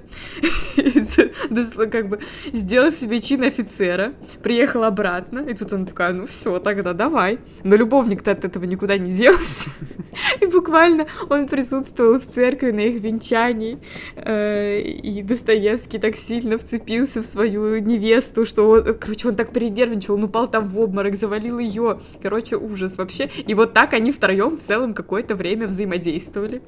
как 1.91 2.09
бы 2.09 2.19
сделал 2.53 2.91
себе 2.91 3.19
чин 3.21 3.43
офицера, 3.43 4.13
приехал 4.43 4.83
обратно, 4.83 5.39
и 5.39 5.53
тут 5.53 5.73
она 5.73 5.85
такая, 5.85 6.13
ну 6.13 6.27
все, 6.27 6.59
тогда 6.59 6.93
давай. 6.93 7.39
Но 7.63 7.75
любовник-то 7.75 8.31
от 8.31 8.45
этого 8.45 8.63
никуда 8.65 8.97
не 8.97 9.13
делся. 9.13 9.69
И 10.41 10.45
буквально 10.45 11.07
он 11.29 11.47
присутствовал 11.47 12.19
в 12.19 12.25
церкви 12.25 12.71
на 12.71 12.81
их 12.81 13.01
венчании, 13.01 13.77
э, 14.15 14.81
и 14.81 15.21
Достоевский 15.21 15.99
так 15.99 16.17
сильно 16.17 16.57
вцепился 16.57 17.21
в 17.21 17.25
свою 17.25 17.77
невесту, 17.79 18.45
что, 18.45 18.69
он, 18.69 18.93
короче, 18.95 19.27
он 19.27 19.35
так 19.35 19.51
перенервничал, 19.51 20.15
он 20.15 20.23
упал 20.23 20.49
там 20.49 20.65
в 20.65 20.79
обморок, 20.79 21.15
завалил 21.15 21.59
ее. 21.59 21.99
Короче, 22.21 22.57
ужас 22.57 22.97
вообще. 22.97 23.29
И 23.47 23.53
вот 23.53 23.73
так 23.73 23.86
они 23.93 24.11
втроем 24.11 24.57
в 24.57 24.61
целом 24.61 24.93
какое-то 24.93 25.35
время 25.35 25.67
взаимодействовали. 25.67 26.61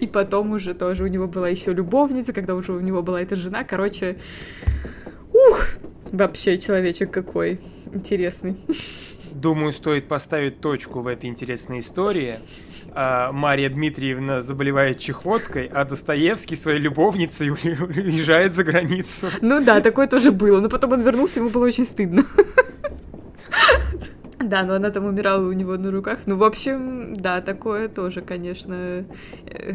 И 0.00 0.06
потом 0.06 0.52
уже 0.52 0.74
тоже 0.74 1.04
у 1.04 1.06
него 1.06 1.26
была 1.26 1.48
еще 1.48 1.72
любовница, 1.72 2.32
когда 2.32 2.54
уже 2.54 2.72
у 2.72 2.80
него 2.80 3.02
была 3.02 3.20
эта 3.20 3.36
жена. 3.36 3.64
Короче, 3.64 4.18
ух, 5.32 5.66
вообще 6.10 6.58
человечек 6.58 7.10
какой 7.10 7.60
интересный. 7.92 8.56
Думаю, 9.32 9.72
стоит 9.72 10.08
поставить 10.08 10.60
точку 10.60 11.00
в 11.00 11.06
этой 11.06 11.30
интересной 11.30 11.80
истории. 11.80 12.34
А, 12.92 13.32
Мария 13.32 13.70
Дмитриевна 13.70 14.42
заболевает 14.42 14.98
чехоткой, 14.98 15.66
а 15.72 15.84
Достоевский 15.84 16.56
своей 16.56 16.80
любовницей 16.80 17.50
уезжает 17.50 18.54
за 18.54 18.64
границу. 18.64 19.28
Ну 19.40 19.64
да, 19.64 19.80
такое 19.80 20.08
тоже 20.08 20.32
было. 20.32 20.60
Но 20.60 20.68
потом 20.68 20.92
он 20.92 21.02
вернулся, 21.02 21.40
ему 21.40 21.50
было 21.50 21.66
очень 21.66 21.84
стыдно. 21.84 22.24
Да, 24.42 24.62
но 24.62 24.74
она 24.74 24.90
там 24.90 25.04
умирала 25.04 25.46
у 25.46 25.52
него 25.52 25.76
на 25.76 25.90
руках. 25.90 26.20
Ну, 26.26 26.36
в 26.36 26.44
общем, 26.44 27.14
да, 27.14 27.42
такое 27.42 27.88
тоже, 27.88 28.22
конечно, 28.22 29.04
э, 29.46 29.74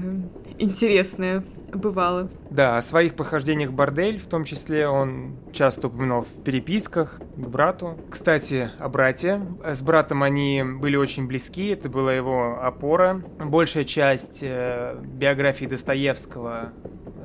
интересное 0.58 1.44
бывало. 1.74 2.30
Да, 2.50 2.78
о 2.78 2.82
своих 2.82 3.16
похождениях 3.16 3.72
бордель, 3.72 4.18
в 4.18 4.28
том 4.28 4.46
числе, 4.46 4.88
он 4.88 5.36
часто 5.52 5.88
упоминал 5.88 6.22
в 6.22 6.44
переписках 6.44 7.20
к 7.20 7.48
брату. 7.48 7.98
Кстати, 8.10 8.72
о 8.80 8.90
брате. 8.90 9.42
С 9.64 9.82
братом 9.82 10.24
они 10.24 10.64
были 10.64 10.96
очень 10.96 11.28
близки, 11.28 11.68
это 11.68 11.90
была 11.90 12.14
его 12.14 12.60
опора. 12.62 13.22
Большая 13.40 13.84
часть 13.84 14.40
э, 14.42 14.98
биографии 15.04 15.66
Достоевского 15.66 16.74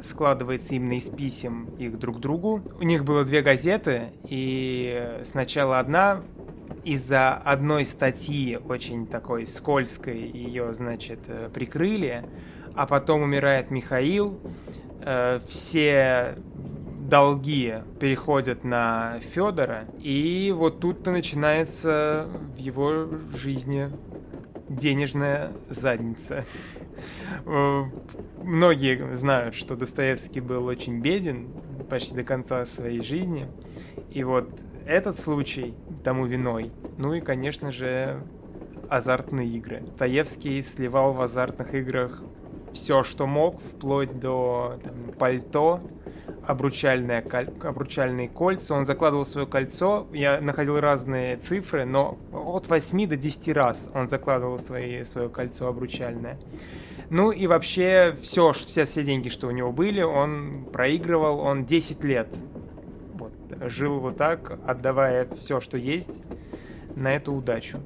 складывается 0.02 0.74
именно 0.74 0.94
из 0.94 1.08
писем 1.08 1.68
их 1.78 1.98
друг 1.98 2.20
другу. 2.20 2.62
У 2.80 2.84
них 2.84 3.04
было 3.04 3.24
две 3.24 3.42
газеты, 3.42 4.12
и 4.24 5.20
сначала 5.24 5.78
одна 5.78 6.22
из-за 6.84 7.34
одной 7.34 7.84
статьи, 7.84 8.56
очень 8.56 9.06
такой 9.06 9.46
скользкой, 9.46 10.18
ее, 10.18 10.72
значит, 10.72 11.20
э, 11.28 11.50
прикрыли, 11.52 12.24
а 12.74 12.86
потом 12.86 13.22
умирает 13.22 13.70
Михаил, 13.70 14.38
э, 15.02 15.40
все 15.48 16.36
долги 16.98 17.74
переходят 17.98 18.64
на 18.64 19.18
Федора, 19.20 19.86
и 19.98 20.54
вот 20.56 20.80
тут-то 20.80 21.10
начинается 21.10 22.28
в 22.56 22.58
его 22.58 23.06
жизни 23.34 23.90
денежная 24.68 25.52
задница. 25.68 26.44
Э, 27.46 27.84
многие 28.42 29.14
знают, 29.14 29.54
что 29.54 29.74
Достоевский 29.74 30.40
был 30.40 30.66
очень 30.66 31.00
беден 31.00 31.48
почти 31.88 32.14
до 32.14 32.22
конца 32.22 32.64
своей 32.64 33.02
жизни. 33.02 33.48
И 34.10 34.22
вот 34.22 34.48
этот 34.86 35.18
случай 35.18 35.74
тому 36.04 36.26
виной. 36.26 36.72
Ну 36.98 37.14
и, 37.14 37.20
конечно 37.20 37.70
же, 37.70 38.22
азартные 38.88 39.48
игры. 39.48 39.82
Таевский 39.98 40.62
сливал 40.62 41.12
в 41.12 41.20
азартных 41.20 41.74
играх 41.74 42.22
все, 42.72 43.04
что 43.04 43.26
мог, 43.26 43.60
вплоть 43.60 44.18
до 44.18 44.78
там, 44.82 44.94
пальто, 45.18 45.80
обручальное, 46.46 47.24
обручальные 47.62 48.28
кольца. 48.28 48.74
Он 48.74 48.84
закладывал 48.84 49.24
свое 49.24 49.46
кольцо, 49.46 50.06
я 50.12 50.40
находил 50.40 50.80
разные 50.80 51.36
цифры, 51.36 51.84
но 51.84 52.18
от 52.32 52.68
8 52.68 53.08
до 53.08 53.16
10 53.16 53.48
раз 53.54 53.90
он 53.94 54.08
закладывал 54.08 54.58
свои, 54.58 55.04
свое 55.04 55.28
кольцо 55.28 55.66
обручальное. 55.66 56.38
Ну 57.10 57.32
и 57.32 57.46
вообще 57.46 58.16
все, 58.20 58.52
все, 58.52 58.84
все 58.84 59.02
деньги, 59.02 59.28
что 59.28 59.48
у 59.48 59.50
него 59.50 59.72
были, 59.72 60.02
он 60.02 60.66
проигрывал, 60.72 61.40
он 61.40 61.64
10 61.66 62.04
лет 62.04 62.28
вот, 63.14 63.32
жил 63.66 63.98
вот 63.98 64.16
так, 64.16 64.58
отдавая 64.64 65.26
все, 65.36 65.60
что 65.60 65.76
есть, 65.76 66.22
на 66.94 67.14
эту 67.14 67.32
удачу. 67.32 67.80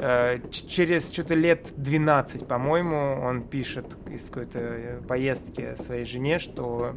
Э, 0.00 0.38
через 0.50 1.10
что-то 1.10 1.34
лет 1.34 1.72
12, 1.76 2.46
по-моему, 2.46 3.20
он 3.20 3.42
пишет 3.42 3.96
из 4.08 4.26
какой-то 4.26 4.58
э, 4.60 5.00
поездки 5.08 5.74
своей 5.76 6.04
жене, 6.04 6.38
что 6.38 6.94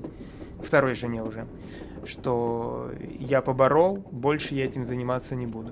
второй 0.64 0.94
жене 0.94 1.24
уже, 1.24 1.48
что 2.06 2.92
я 3.20 3.42
поборол, 3.42 3.98
больше 4.12 4.54
я 4.54 4.66
этим 4.66 4.86
заниматься 4.86 5.34
не 5.36 5.48
буду. 5.48 5.72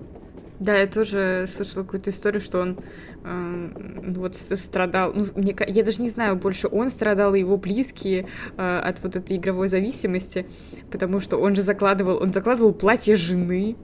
Да, 0.59 0.75
я 0.75 0.88
тоже 0.88 1.45
слышала 1.48 1.83
какую-то 1.83 2.09
историю, 2.09 2.41
что 2.41 2.59
он 2.59 2.79
э, 3.24 3.69
вот 4.07 4.36
страдал. 4.36 5.13
Ну, 5.13 5.24
мне, 5.36 5.55
я 5.67 5.83
даже 5.83 6.01
не 6.01 6.09
знаю, 6.09 6.36
больше 6.36 6.67
он 6.67 6.89
страдал 6.89 7.36
и 7.36 7.39
его 7.39 7.57
близкие 7.57 8.27
э, 8.57 8.79
от 8.79 9.01
вот 9.03 9.15
этой 9.15 9.38
игровой 9.38 9.67
зависимости, 9.67 10.48
потому 10.91 11.19
что 11.19 11.38
он 11.38 11.55
же 11.55 11.62
закладывал, 11.62 12.17
он 12.21 12.33
закладывал 12.33 12.74
платье 12.74 13.15
жены, 13.15 13.77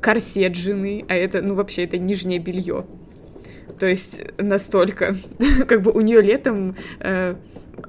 корсет 0.00 0.56
жены, 0.56 1.04
а 1.08 1.14
это, 1.14 1.42
ну 1.42 1.54
вообще, 1.54 1.84
это 1.84 1.98
нижнее 1.98 2.38
белье. 2.38 2.86
То 3.78 3.86
есть 3.86 4.22
настолько, 4.38 5.16
как 5.68 5.82
бы 5.82 5.90
у 5.90 6.00
нее 6.00 6.20
летом 6.20 6.76
э, 7.00 7.34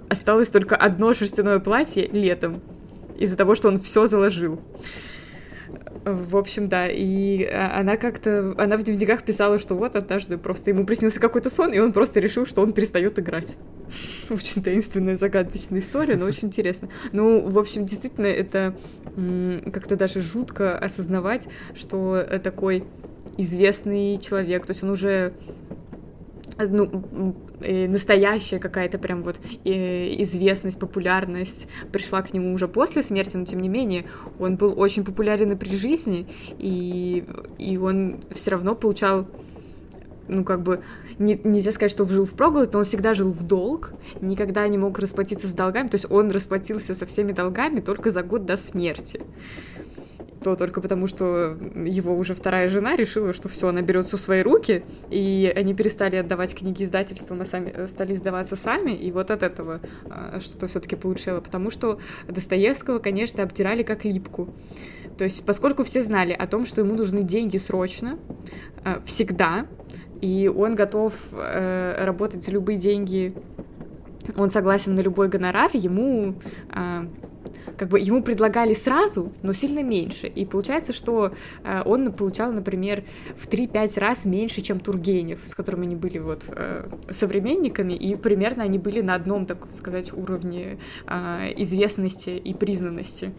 осталось 0.10 0.50
только 0.50 0.76
одно 0.76 1.14
шерстяное 1.14 1.60
платье 1.60 2.08
летом 2.08 2.62
из-за 3.18 3.38
того, 3.38 3.56
что 3.56 3.68
он 3.68 3.80
все 3.80 4.08
заложил. 4.08 4.60
В 6.04 6.38
общем, 6.38 6.68
да, 6.68 6.88
и 6.88 7.44
а, 7.44 7.80
она 7.80 7.98
как-то, 7.98 8.56
она 8.58 8.78
в 8.78 8.84
дневниках 8.84 9.24
писала, 9.24 9.60
что 9.60 9.76
вот 9.76 9.96
однажды 9.96 10.38
просто 10.38 10.72
ему 10.72 10.86
приснился 10.86 11.20
какой-то 11.20 11.50
сон, 11.50 11.74
и 11.74 11.80
он 11.80 11.94
просто 11.94 12.20
решил, 12.20 12.46
что 12.46 12.62
он 12.62 12.74
перестает 12.74 13.20
играть. 13.20 13.58
Очень 14.30 14.64
таинственная, 14.64 15.16
загадочная 15.16 15.80
история, 15.80 16.16
но 16.16 16.26
очень 16.26 16.48
интересно. 16.48 16.90
Ну, 17.12 17.42
в 17.48 17.60
общем, 17.60 17.86
действительно, 17.86 18.28
это 18.28 18.76
как-то 19.72 19.96
даже 19.96 20.22
жутко 20.22 20.78
осознавать, 20.78 21.48
что 21.76 22.26
такой 22.44 22.86
известный 23.38 24.18
человек, 24.18 24.66
то 24.66 24.72
есть 24.72 24.84
он 24.84 24.92
уже 24.92 25.34
ну, 26.58 27.36
настоящая 27.62 28.60
какая-то 28.60 28.98
прям 28.98 29.24
вот 29.24 29.40
известность, 29.64 30.80
популярность 30.80 31.68
пришла 31.92 32.22
к 32.22 32.34
нему 32.34 32.54
уже 32.54 32.68
после 32.68 33.04
смерти, 33.04 33.38
но 33.38 33.46
тем 33.46 33.62
не 33.62 33.70
менее 33.70 34.06
он 34.40 34.56
был 34.56 34.80
очень 34.80 35.04
популярен 35.04 35.52
и 35.52 35.56
при 35.56 35.76
жизни, 35.76 36.28
и, 36.58 37.26
и 37.58 37.78
он 37.78 38.20
все 38.32 38.52
равно 38.52 38.76
получал, 38.76 39.28
ну, 40.28 40.44
как 40.44 40.62
бы, 40.62 40.82
не, 41.20 41.40
нельзя 41.44 41.72
сказать, 41.72 41.92
что 41.92 42.06
жил 42.06 42.26
в 42.26 42.34
проголодь, 42.34 42.74
но 42.74 42.80
он 42.80 42.86
всегда 42.86 43.14
жил 43.14 43.32
в 43.32 43.44
долг, 43.44 43.94
никогда 44.22 44.68
не 44.68 44.78
мог 44.78 44.98
расплатиться 45.00 45.48
с 45.48 45.54
долгами, 45.54 45.88
то 45.88 45.96
есть 45.96 46.10
он 46.10 46.32
расплатился 46.32 46.96
со 46.96 47.06
всеми 47.06 47.32
долгами 47.32 47.80
только 47.80 48.10
за 48.10 48.24
год 48.24 48.46
до 48.46 48.58
смерти 48.58 49.22
то 50.44 50.56
только 50.56 50.82
потому, 50.82 51.08
что 51.08 51.58
его 51.76 52.16
уже 52.18 52.34
вторая 52.34 52.68
жена 52.68 52.96
решила, 52.96 53.34
что 53.34 53.48
все, 53.48 53.68
она 53.68 53.82
берет 53.82 54.06
все 54.06 54.18
свои 54.18 54.42
руки, 54.42 54.84
и 55.10 55.52
они 55.56 55.74
перестали 55.74 56.16
отдавать 56.16 56.56
книги 56.56 56.84
издательствам, 56.84 57.42
а 57.42 57.46
сами 57.46 57.72
э, 57.74 57.88
стали 57.88 58.14
издаваться 58.14 58.56
сами, 58.56 58.92
и 58.92 59.12
вот 59.12 59.30
от 59.30 59.44
этого 59.44 59.82
а, 60.10 60.40
что-то 60.40 60.68
все-таки 60.68 60.96
получило, 60.96 61.42
потому 61.42 61.70
что 61.70 62.00
Достоевского, 62.28 63.00
конечно, 63.00 63.44
обтирали 63.44 63.84
как 63.84 64.04
липку. 64.04 64.54
То 65.18 65.24
есть, 65.24 65.46
поскольку 65.46 65.84
все 65.84 66.02
знали 66.02 66.34
о 66.34 66.48
том, 66.48 66.66
что 66.66 66.82
ему 66.82 66.96
нужны 66.96 67.22
деньги 67.22 67.58
срочно, 67.58 68.18
а, 68.84 69.00
всегда, 69.02 69.68
и 70.22 70.52
он 70.54 70.76
готов 70.76 71.14
э, 71.34 72.04
работать 72.04 72.44
за 72.44 72.52
любые 72.52 72.78
деньги 72.78 73.34
он 74.36 74.50
согласен 74.50 74.96
на 74.96 75.02
любой 75.02 75.28
гонорар, 75.30 75.72
ему 75.74 76.36
а, 76.70 77.08
как 77.82 77.90
бы 77.90 78.00
ему 78.00 78.22
предлагали 78.22 78.76
сразу, 78.76 79.34
но 79.42 79.54
сильно 79.54 79.82
меньше. 79.82 80.28
И 80.28 80.46
получается, 80.46 80.94
что 80.94 81.34
э, 81.64 81.82
он 81.84 82.14
получал, 82.14 82.52
например, 82.52 83.04
в 83.36 83.48
3-5 83.48 84.00
раз 84.00 84.26
меньше, 84.26 84.62
чем 84.62 84.80
Тургенев, 84.80 85.40
с 85.44 85.56
которым 85.56 85.82
они 85.82 85.96
были 85.96 86.20
вот 86.20 86.44
э, 86.50 86.88
современниками, 87.10 87.94
и 87.94 88.16
примерно 88.16 88.62
они 88.62 88.78
были 88.78 89.02
на 89.02 89.16
одном, 89.16 89.48
так 89.48 89.72
сказать, 89.72 90.14
уровне 90.14 90.78
э, 91.08 91.54
известности 91.58 92.30
и 92.30 92.54
признанности 92.54 93.32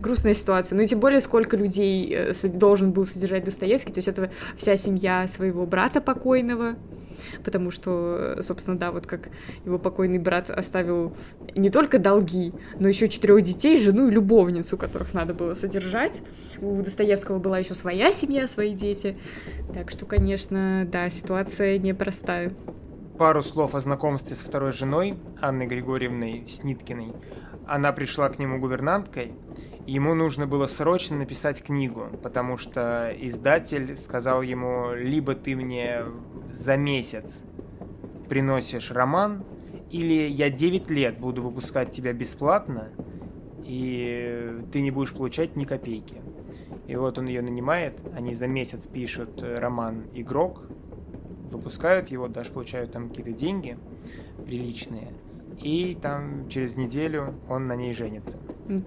грустная 0.00 0.34
ситуация. 0.34 0.76
Ну 0.76 0.82
и 0.82 0.86
тем 0.86 1.00
более, 1.00 1.22
сколько 1.22 1.56
людей 1.56 2.34
должен 2.52 2.92
был 2.92 3.06
содержать 3.06 3.44
Достоевский. 3.44 3.92
То 3.92 3.98
есть 3.98 4.08
это 4.08 4.30
вся 4.54 4.76
семья 4.76 5.26
своего 5.28 5.64
брата 5.64 6.02
покойного, 6.02 6.74
потому 7.44 7.70
что, 7.70 8.38
собственно, 8.40 8.78
да, 8.78 8.92
вот 8.92 9.06
как 9.06 9.28
его 9.64 9.78
покойный 9.78 10.18
брат 10.18 10.50
оставил 10.50 11.16
не 11.54 11.70
только 11.70 11.98
долги, 11.98 12.52
но 12.78 12.88
еще 12.88 13.08
четырех 13.08 13.42
детей, 13.42 13.78
жену 13.78 14.08
и 14.08 14.10
любовницу, 14.10 14.76
которых 14.76 15.14
надо 15.14 15.34
было 15.34 15.54
содержать. 15.54 16.22
У 16.60 16.80
Достоевского 16.82 17.38
была 17.38 17.58
еще 17.58 17.74
своя 17.74 18.12
семья, 18.12 18.48
свои 18.48 18.74
дети. 18.74 19.16
Так 19.74 19.90
что, 19.90 20.06
конечно, 20.06 20.86
да, 20.90 21.10
ситуация 21.10 21.78
непростая. 21.78 22.52
Пару 23.18 23.42
слов 23.42 23.74
о 23.74 23.80
знакомстве 23.80 24.36
со 24.36 24.44
второй 24.44 24.72
женой, 24.72 25.18
Анной 25.40 25.66
Григорьевной 25.66 26.46
Сниткиной. 26.48 27.12
Она 27.66 27.92
пришла 27.92 28.28
к 28.28 28.38
нему 28.38 28.58
гувернанткой, 28.58 29.32
ему 29.90 30.14
нужно 30.14 30.46
было 30.46 30.66
срочно 30.66 31.16
написать 31.16 31.62
книгу, 31.62 32.08
потому 32.22 32.58
что 32.58 33.10
издатель 33.18 33.96
сказал 33.96 34.42
ему, 34.42 34.92
либо 34.94 35.34
ты 35.34 35.56
мне 35.56 36.04
за 36.52 36.76
месяц 36.76 37.42
приносишь 38.28 38.90
роман, 38.90 39.44
или 39.90 40.28
я 40.28 40.50
9 40.50 40.90
лет 40.90 41.18
буду 41.18 41.40
выпускать 41.42 41.90
тебя 41.90 42.12
бесплатно, 42.12 42.90
и 43.64 44.60
ты 44.72 44.82
не 44.82 44.90
будешь 44.90 45.12
получать 45.12 45.56
ни 45.56 45.64
копейки. 45.64 46.20
И 46.86 46.94
вот 46.94 47.18
он 47.18 47.26
ее 47.26 47.40
нанимает, 47.40 47.98
они 48.14 48.34
за 48.34 48.46
месяц 48.46 48.86
пишут 48.86 49.42
роман 49.42 50.04
«Игрок», 50.12 50.62
выпускают 51.50 52.08
его, 52.08 52.28
даже 52.28 52.52
получают 52.52 52.92
там 52.92 53.08
какие-то 53.08 53.32
деньги 53.32 53.78
приличные– 54.44 55.12
и 55.62 55.98
там 56.00 56.48
через 56.48 56.76
неделю 56.76 57.34
он 57.48 57.66
на 57.66 57.74
ней 57.74 57.92
женится. 57.92 58.38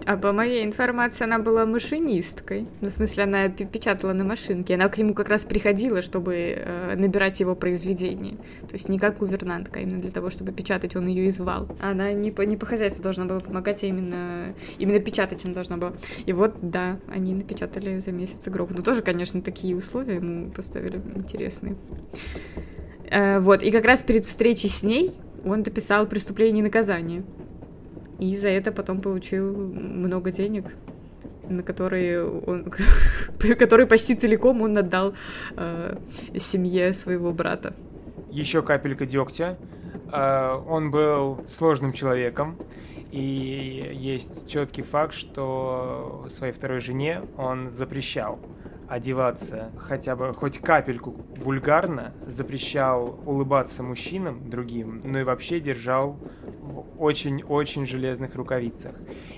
А 0.06 0.16
по 0.16 0.32
моей 0.32 0.64
информации 0.64 1.24
она 1.24 1.38
была 1.38 1.66
машинисткой. 1.66 2.68
Ну, 2.80 2.88
в 2.88 2.92
смысле, 2.92 3.24
она 3.24 3.48
печатала 3.48 4.12
на 4.12 4.22
машинке. 4.22 4.74
Она 4.74 4.88
к 4.88 4.98
нему 4.98 5.12
как 5.14 5.28
раз 5.28 5.44
приходила, 5.44 6.02
чтобы 6.02 6.34
э, 6.56 6.94
набирать 6.96 7.40
его 7.40 7.56
произведения. 7.56 8.36
То 8.68 8.74
есть 8.74 8.88
не 8.88 8.98
как 8.98 9.18
гувернантка, 9.18 9.80
а 9.80 9.82
именно 9.82 10.00
для 10.00 10.12
того, 10.12 10.30
чтобы 10.30 10.52
печатать, 10.52 10.94
он 10.94 11.08
ее 11.08 11.26
и 11.26 11.30
звал. 11.30 11.68
Она 11.80 12.12
не 12.12 12.30
по, 12.30 12.42
не 12.42 12.56
по 12.56 12.64
хозяйству 12.64 13.02
должна 13.02 13.24
была 13.24 13.40
помогать, 13.40 13.82
а 13.82 13.86
именно, 13.86 14.54
именно 14.78 15.00
печатать 15.00 15.44
она 15.44 15.54
должна 15.54 15.76
была. 15.76 15.92
И 16.26 16.32
вот, 16.32 16.54
да, 16.62 16.98
они 17.08 17.34
напечатали 17.34 17.98
за 17.98 18.12
месяц 18.12 18.46
игрок. 18.48 18.70
Ну, 18.70 18.82
тоже, 18.82 19.02
конечно, 19.02 19.42
такие 19.42 19.76
условия 19.76 20.16
ему 20.16 20.50
поставили 20.52 21.00
интересные. 21.16 21.76
Э, 23.10 23.40
вот, 23.40 23.64
и 23.64 23.72
как 23.72 23.84
раз 23.84 24.04
перед 24.04 24.24
встречей 24.24 24.68
с 24.68 24.84
ней 24.84 25.12
он 25.44 25.64
дописал 25.64 26.06
«Преступление 26.06 26.60
и 26.60 26.62
наказание». 26.62 27.24
И 28.18 28.36
за 28.36 28.48
это 28.48 28.72
потом 28.72 29.00
получил 29.00 29.54
много 29.56 30.30
денег, 30.30 30.66
на 31.48 31.62
которые 31.62 32.24
он, 32.24 32.72
которые 33.58 33.86
почти 33.86 34.14
целиком 34.14 34.62
он 34.62 34.76
отдал 34.76 35.14
э, 35.56 35.96
семье 36.38 36.92
своего 36.92 37.32
брата. 37.32 37.74
Еще 38.30 38.62
капелька 38.62 39.06
дегтя. 39.06 39.58
Э, 40.12 40.60
он 40.68 40.90
был 40.90 41.44
сложным 41.48 41.92
человеком, 41.92 42.56
и 43.10 43.90
есть 43.94 44.48
четкий 44.48 44.82
факт, 44.82 45.14
что 45.14 46.26
своей 46.30 46.52
второй 46.52 46.80
жене 46.80 47.22
он 47.36 47.70
запрещал 47.70 48.38
одеваться 48.88 49.70
хотя 49.78 50.16
бы 50.16 50.32
хоть 50.34 50.58
капельку 50.58 51.16
вульгарно, 51.36 52.12
запрещал 52.26 53.20
улыбаться 53.26 53.82
мужчинам 53.82 54.48
другим, 54.48 55.00
ну 55.04 55.18
и 55.18 55.24
вообще 55.24 55.60
держал 55.60 56.18
в 56.60 56.84
очень-очень 56.98 57.86
железных 57.86 58.34
рукавицах. 58.34 58.94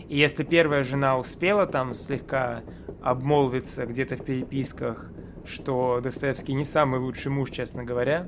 И 0.08 0.16
если 0.16 0.44
первая 0.44 0.84
жена 0.84 1.18
успела 1.18 1.66
там 1.66 1.94
слегка 1.94 2.62
обмолвиться 3.02 3.86
где-то 3.86 4.16
в 4.16 4.24
переписках, 4.24 5.10
что 5.44 6.00
Достоевский 6.02 6.54
не 6.54 6.64
самый 6.64 7.00
лучший 7.00 7.30
муж, 7.30 7.50
честно 7.50 7.84
говоря, 7.84 8.26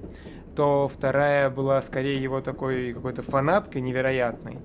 то 0.54 0.88
вторая 0.88 1.50
была 1.50 1.80
скорее 1.82 2.22
его 2.22 2.40
такой 2.40 2.92
какой-то 2.92 3.22
фанаткой 3.22 3.82
невероятной. 3.82 4.58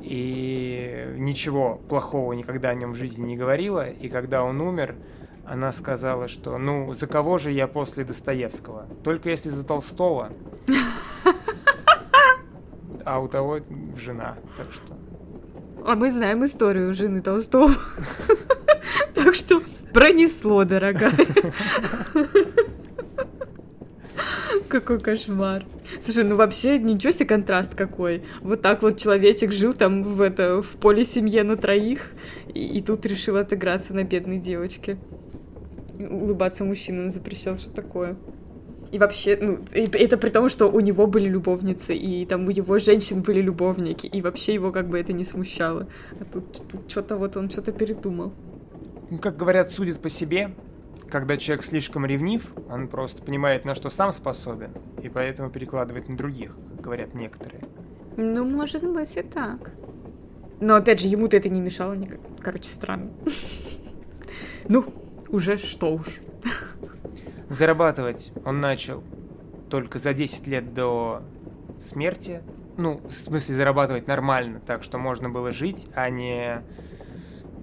И 0.00 1.14
ничего 1.16 1.80
плохого 1.88 2.32
никогда 2.32 2.70
о 2.70 2.74
нем 2.74 2.92
в 2.92 2.96
жизни 2.96 3.24
не 3.24 3.36
говорила. 3.36 3.88
И 3.88 4.08
когда 4.08 4.42
он 4.42 4.60
умер, 4.60 4.96
она 5.52 5.70
сказала, 5.70 6.28
что 6.28 6.56
ну, 6.56 6.94
за 6.94 7.06
кого 7.06 7.36
же 7.36 7.50
я 7.50 7.66
после 7.66 8.04
Достоевского? 8.04 8.86
Только 9.04 9.28
если 9.28 9.50
за 9.50 9.64
Толстого. 9.64 10.32
а 13.04 13.20
у 13.20 13.28
того 13.28 13.60
жена, 14.02 14.38
так 14.56 14.68
что... 14.72 14.96
А 15.84 15.94
мы 15.94 16.10
знаем 16.10 16.42
историю 16.44 16.94
жены 16.94 17.20
Толстого. 17.20 17.70
Так 19.14 19.34
что 19.34 19.62
пронесло, 19.92 20.64
дорогая. 20.64 21.12
Какой 24.68 24.98
кошмар. 24.98 25.66
Слушай, 26.00 26.24
ну 26.24 26.36
вообще 26.36 26.78
ничего 26.78 27.12
себе 27.12 27.26
контраст 27.26 27.74
какой. 27.74 28.22
Вот 28.40 28.62
так 28.62 28.80
вот 28.82 28.96
человечек 28.96 29.52
жил 29.52 29.74
там 29.74 30.02
в, 30.02 30.22
это, 30.22 30.62
в 30.62 30.70
поле 30.76 31.04
семье 31.04 31.42
на 31.44 31.56
троих, 31.56 32.12
и, 32.54 32.78
и 32.78 32.80
тут 32.80 33.04
решил 33.04 33.36
отыграться 33.36 33.94
на 33.94 34.02
бедной 34.02 34.38
девочке. 34.38 34.98
Улыбаться 35.98 36.64
мужчинам 36.64 37.10
запрещал, 37.10 37.56
что 37.56 37.70
такое. 37.70 38.16
И 38.92 38.98
вообще, 38.98 39.38
ну, 39.40 39.58
это 39.72 40.18
при 40.18 40.28
том, 40.28 40.50
что 40.50 40.66
у 40.66 40.80
него 40.80 41.06
были 41.06 41.26
любовницы, 41.26 41.94
и 41.94 42.26
там 42.26 42.46
у 42.46 42.50
его 42.50 42.78
женщин 42.78 43.22
были 43.22 43.40
любовники, 43.40 44.06
и 44.06 44.20
вообще 44.20 44.52
его 44.52 44.70
как 44.70 44.88
бы 44.88 45.00
это 45.00 45.14
не 45.14 45.24
смущало. 45.24 45.88
А 46.20 46.24
тут, 46.24 46.68
тут 46.70 46.90
что-то 46.90 47.16
вот 47.16 47.36
он 47.38 47.48
что-то 47.48 47.72
передумал. 47.72 48.32
Ну, 49.10 49.18
как 49.18 49.38
говорят, 49.38 49.70
судит 49.70 50.00
по 50.00 50.10
себе, 50.10 50.54
когда 51.10 51.38
человек 51.38 51.64
слишком 51.64 52.04
ревнив, 52.04 52.52
он 52.68 52.86
просто 52.86 53.22
понимает, 53.22 53.64
на 53.64 53.74
что 53.74 53.88
сам 53.88 54.12
способен, 54.12 54.72
и 55.02 55.08
поэтому 55.08 55.50
перекладывает 55.50 56.10
на 56.10 56.16
других, 56.16 56.54
как 56.76 56.80
говорят 56.82 57.14
некоторые. 57.14 57.64
Ну, 58.18 58.44
может 58.44 58.84
быть 58.84 59.16
и 59.16 59.22
так. 59.22 59.70
Но 60.60 60.74
опять 60.74 61.00
же, 61.00 61.08
ему-то 61.08 61.36
это 61.36 61.48
не 61.48 61.60
мешало 61.60 61.94
никак. 61.94 62.20
Короче, 62.40 62.68
странно. 62.68 63.10
Ну, 64.68 64.84
уже 65.32 65.56
что 65.56 65.94
уж. 65.94 66.20
Зарабатывать 67.48 68.32
он 68.44 68.60
начал 68.60 69.02
только 69.68 69.98
за 69.98 70.14
10 70.14 70.46
лет 70.46 70.74
до 70.74 71.22
смерти. 71.80 72.42
Ну, 72.76 73.00
в 73.06 73.12
смысле, 73.12 73.54
зарабатывать 73.54 74.06
нормально, 74.06 74.60
так 74.64 74.82
что 74.82 74.98
можно 74.98 75.28
было 75.28 75.52
жить, 75.52 75.88
а 75.94 76.08
не 76.08 76.62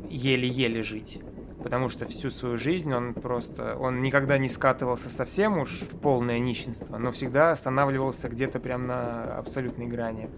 еле-еле 0.10 0.84
жить 0.84 1.22
потому 1.64 1.90
что 1.90 2.08
всю 2.08 2.30
свою 2.30 2.58
жизнь 2.58 2.92
он 2.94 3.14
просто, 3.14 3.76
он 3.78 4.02
никогда 4.02 4.38
не 4.38 4.50
скатывался 4.50 5.10
совсем 5.10 5.58
уж 5.58 5.82
в 5.82 6.00
полное 6.00 6.40
нищенство, 6.40 6.98
но 6.98 7.12
всегда 7.12 7.52
останавливался 7.52 8.30
где-то 8.30 8.60
прям 8.60 8.88
на 8.88 9.38
абсолютной 9.38 9.88
грани. 9.88 10.30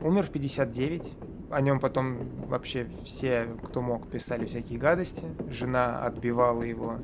Умер 0.00 0.24
в 0.24 0.30
59, 0.30 1.12
о 1.50 1.60
нем 1.60 1.80
потом 1.80 2.18
вообще 2.46 2.88
все, 3.04 3.48
кто 3.64 3.82
мог, 3.82 4.08
писали 4.08 4.46
всякие 4.46 4.78
гадости. 4.78 5.24
Жена 5.48 6.04
отбивала 6.04 6.62
его 6.62 6.98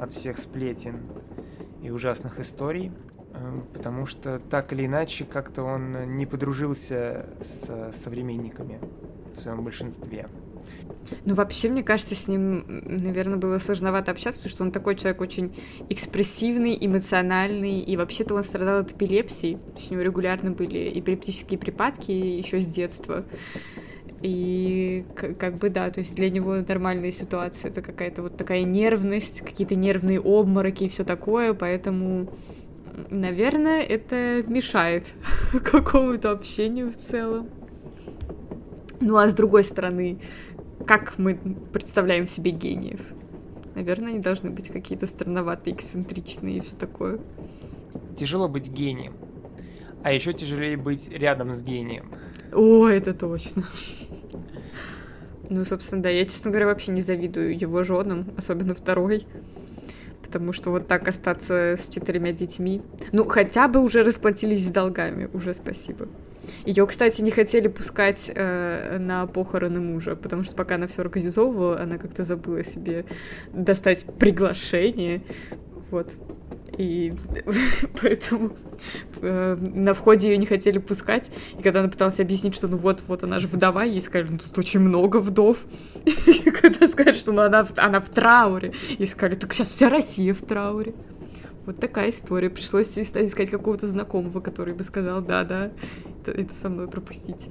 от 0.00 0.12
всех 0.12 0.38
сплетен 0.38 1.00
и 1.82 1.90
ужасных 1.90 2.40
историй, 2.40 2.92
э, 3.32 3.60
потому 3.74 4.06
что 4.06 4.38
так 4.38 4.72
или 4.72 4.86
иначе 4.86 5.24
как-то 5.24 5.62
он 5.64 6.16
не 6.16 6.24
подружился 6.24 7.26
с 7.42 7.92
современниками 7.92 8.80
в 9.36 9.40
своем 9.40 9.62
большинстве. 9.62 10.28
Ну, 11.24 11.34
вообще, 11.34 11.68
мне 11.68 11.82
кажется, 11.82 12.14
с 12.14 12.28
ним, 12.28 12.64
наверное, 12.84 13.36
было 13.36 13.58
сложновато 13.58 14.10
общаться, 14.10 14.40
потому 14.40 14.54
что 14.54 14.64
он 14.64 14.72
такой 14.72 14.94
человек 14.94 15.20
очень 15.20 15.54
экспрессивный, 15.88 16.76
эмоциональный, 16.80 17.80
и 17.80 17.96
вообще-то 17.96 18.34
он 18.34 18.42
страдал 18.42 18.80
от 18.80 18.92
эпилепсии, 18.92 19.54
то 19.54 19.76
есть 19.76 19.90
у 19.90 19.94
него 19.94 20.02
регулярно 20.02 20.50
были 20.50 20.98
эпилептические 20.98 21.58
припадки 21.58 22.10
еще 22.10 22.60
с 22.60 22.66
детства. 22.66 23.24
И 24.22 25.04
как 25.14 25.56
бы 25.56 25.68
да, 25.68 25.90
то 25.90 26.00
есть 26.00 26.16
для 26.16 26.30
него 26.30 26.54
нормальная 26.66 27.10
ситуация 27.10 27.70
это 27.70 27.82
какая-то 27.82 28.22
вот 28.22 28.38
такая 28.38 28.62
нервность, 28.62 29.42
какие-то 29.42 29.74
нервные 29.74 30.18
обмороки 30.18 30.84
и 30.84 30.88
все 30.88 31.04
такое, 31.04 31.52
поэтому, 31.52 32.32
наверное, 33.10 33.82
это 33.82 34.42
мешает 34.46 35.12
какому-то 35.62 36.30
общению 36.30 36.90
в 36.90 36.96
целом. 36.96 37.50
Ну 39.00 39.18
а 39.18 39.28
с 39.28 39.34
другой 39.34 39.64
стороны, 39.64 40.20
как 40.86 41.18
мы 41.18 41.34
представляем 41.72 42.26
себе 42.26 42.50
гениев. 42.50 43.00
Наверное, 43.74 44.10
они 44.10 44.20
должны 44.20 44.50
быть 44.50 44.68
какие-то 44.68 45.06
странноватые, 45.06 45.74
эксцентричные 45.74 46.58
и 46.58 46.60
все 46.60 46.76
такое. 46.76 47.18
Тяжело 48.16 48.48
быть 48.48 48.68
гением. 48.68 49.14
А 50.02 50.12
еще 50.12 50.32
тяжелее 50.32 50.76
быть 50.76 51.08
рядом 51.08 51.54
с 51.54 51.62
гением. 51.62 52.10
О, 52.52 52.86
это 52.88 53.14
точно. 53.14 53.64
Ну, 55.50 55.62
собственно, 55.66 56.02
да, 56.02 56.08
я, 56.08 56.24
честно 56.24 56.50
говоря, 56.50 56.66
вообще 56.66 56.90
не 56.90 57.02
завидую 57.02 57.56
его 57.56 57.84
женам, 57.84 58.32
особенно 58.38 58.74
второй. 58.74 59.26
Потому 60.22 60.54
что 60.54 60.70
вот 60.70 60.88
так 60.88 61.06
остаться 61.06 61.76
с 61.76 61.88
четырьмя 61.90 62.32
детьми. 62.32 62.80
Ну, 63.12 63.28
хотя 63.28 63.68
бы 63.68 63.80
уже 63.80 64.02
расплатились 64.02 64.66
с 64.66 64.70
долгами, 64.70 65.28
уже 65.34 65.52
спасибо. 65.52 66.08
Ее, 66.64 66.86
кстати, 66.86 67.20
не 67.20 67.30
хотели 67.30 67.68
пускать 67.68 68.30
э, 68.34 68.98
на 68.98 69.26
похороны 69.26 69.80
мужа, 69.80 70.16
потому 70.16 70.42
что 70.42 70.54
пока 70.54 70.76
она 70.76 70.86
все 70.86 71.02
организовывала, 71.02 71.80
она 71.80 71.98
как-то 71.98 72.22
забыла 72.22 72.64
себе 72.64 73.04
достать 73.52 74.04
приглашение. 74.18 75.22
Вот. 75.90 76.16
И 76.78 77.14
поэтому 78.02 78.56
э, 79.20 79.56
на 79.56 79.94
входе 79.94 80.30
ее 80.30 80.38
не 80.38 80.46
хотели 80.46 80.78
пускать. 80.78 81.30
И 81.58 81.62
когда 81.62 81.80
она 81.80 81.88
пыталась 81.88 82.20
объяснить, 82.20 82.54
что 82.54 82.68
ну 82.68 82.76
вот, 82.76 83.02
вот 83.06 83.22
она 83.22 83.40
же 83.40 83.48
вдова, 83.48 83.84
ей 83.84 84.00
сказали, 84.00 84.30
ну 84.30 84.38
тут 84.38 84.56
очень 84.58 84.80
много 84.80 85.18
вдов. 85.18 85.58
И 86.04 86.50
когда 86.50 86.88
сказали, 86.88 87.14
что 87.14 87.32
ну 87.32 87.42
она, 87.42 87.66
она 87.76 88.00
в 88.00 88.08
трауре, 88.10 88.72
ей 88.98 89.06
сказали, 89.06 89.36
так 89.36 89.52
сейчас 89.52 89.70
вся 89.70 89.88
Россия 89.88 90.34
в 90.34 90.42
трауре. 90.42 90.94
Вот 91.66 91.80
такая 91.80 92.10
история. 92.10 92.50
Пришлось 92.50 92.98
искать 92.98 93.50
какого-то 93.50 93.86
знакомого, 93.86 94.40
который 94.40 94.74
бы 94.74 94.84
сказал, 94.84 95.22
да-да, 95.22 95.72
это, 96.20 96.30
это 96.30 96.54
со 96.54 96.68
мной 96.68 96.88
пропустите. 96.88 97.50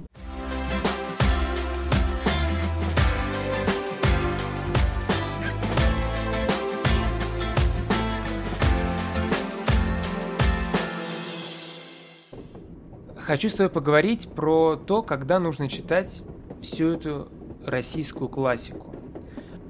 Хочу 13.18 13.50
с 13.50 13.54
тобой 13.54 13.70
поговорить 13.72 14.28
про 14.28 14.76
то, 14.76 15.02
когда 15.02 15.40
нужно 15.40 15.70
читать 15.70 16.22
всю 16.62 16.90
эту 16.90 17.30
российскую 17.66 18.30
классику. 18.30 18.94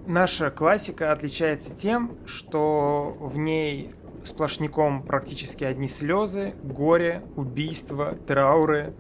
Наша 0.08 0.50
классика 0.50 1.14
отличается 1.14 1.74
тем, 1.74 2.18
что 2.26 3.16
в 3.20 3.38
ней 3.38 3.92
сплошняком 4.26 5.04
практически 5.04 5.64
одни 5.64 5.88
слезы, 5.88 6.54
горе, 6.64 7.22
убийства, 7.36 8.18
трауры. 8.28 8.94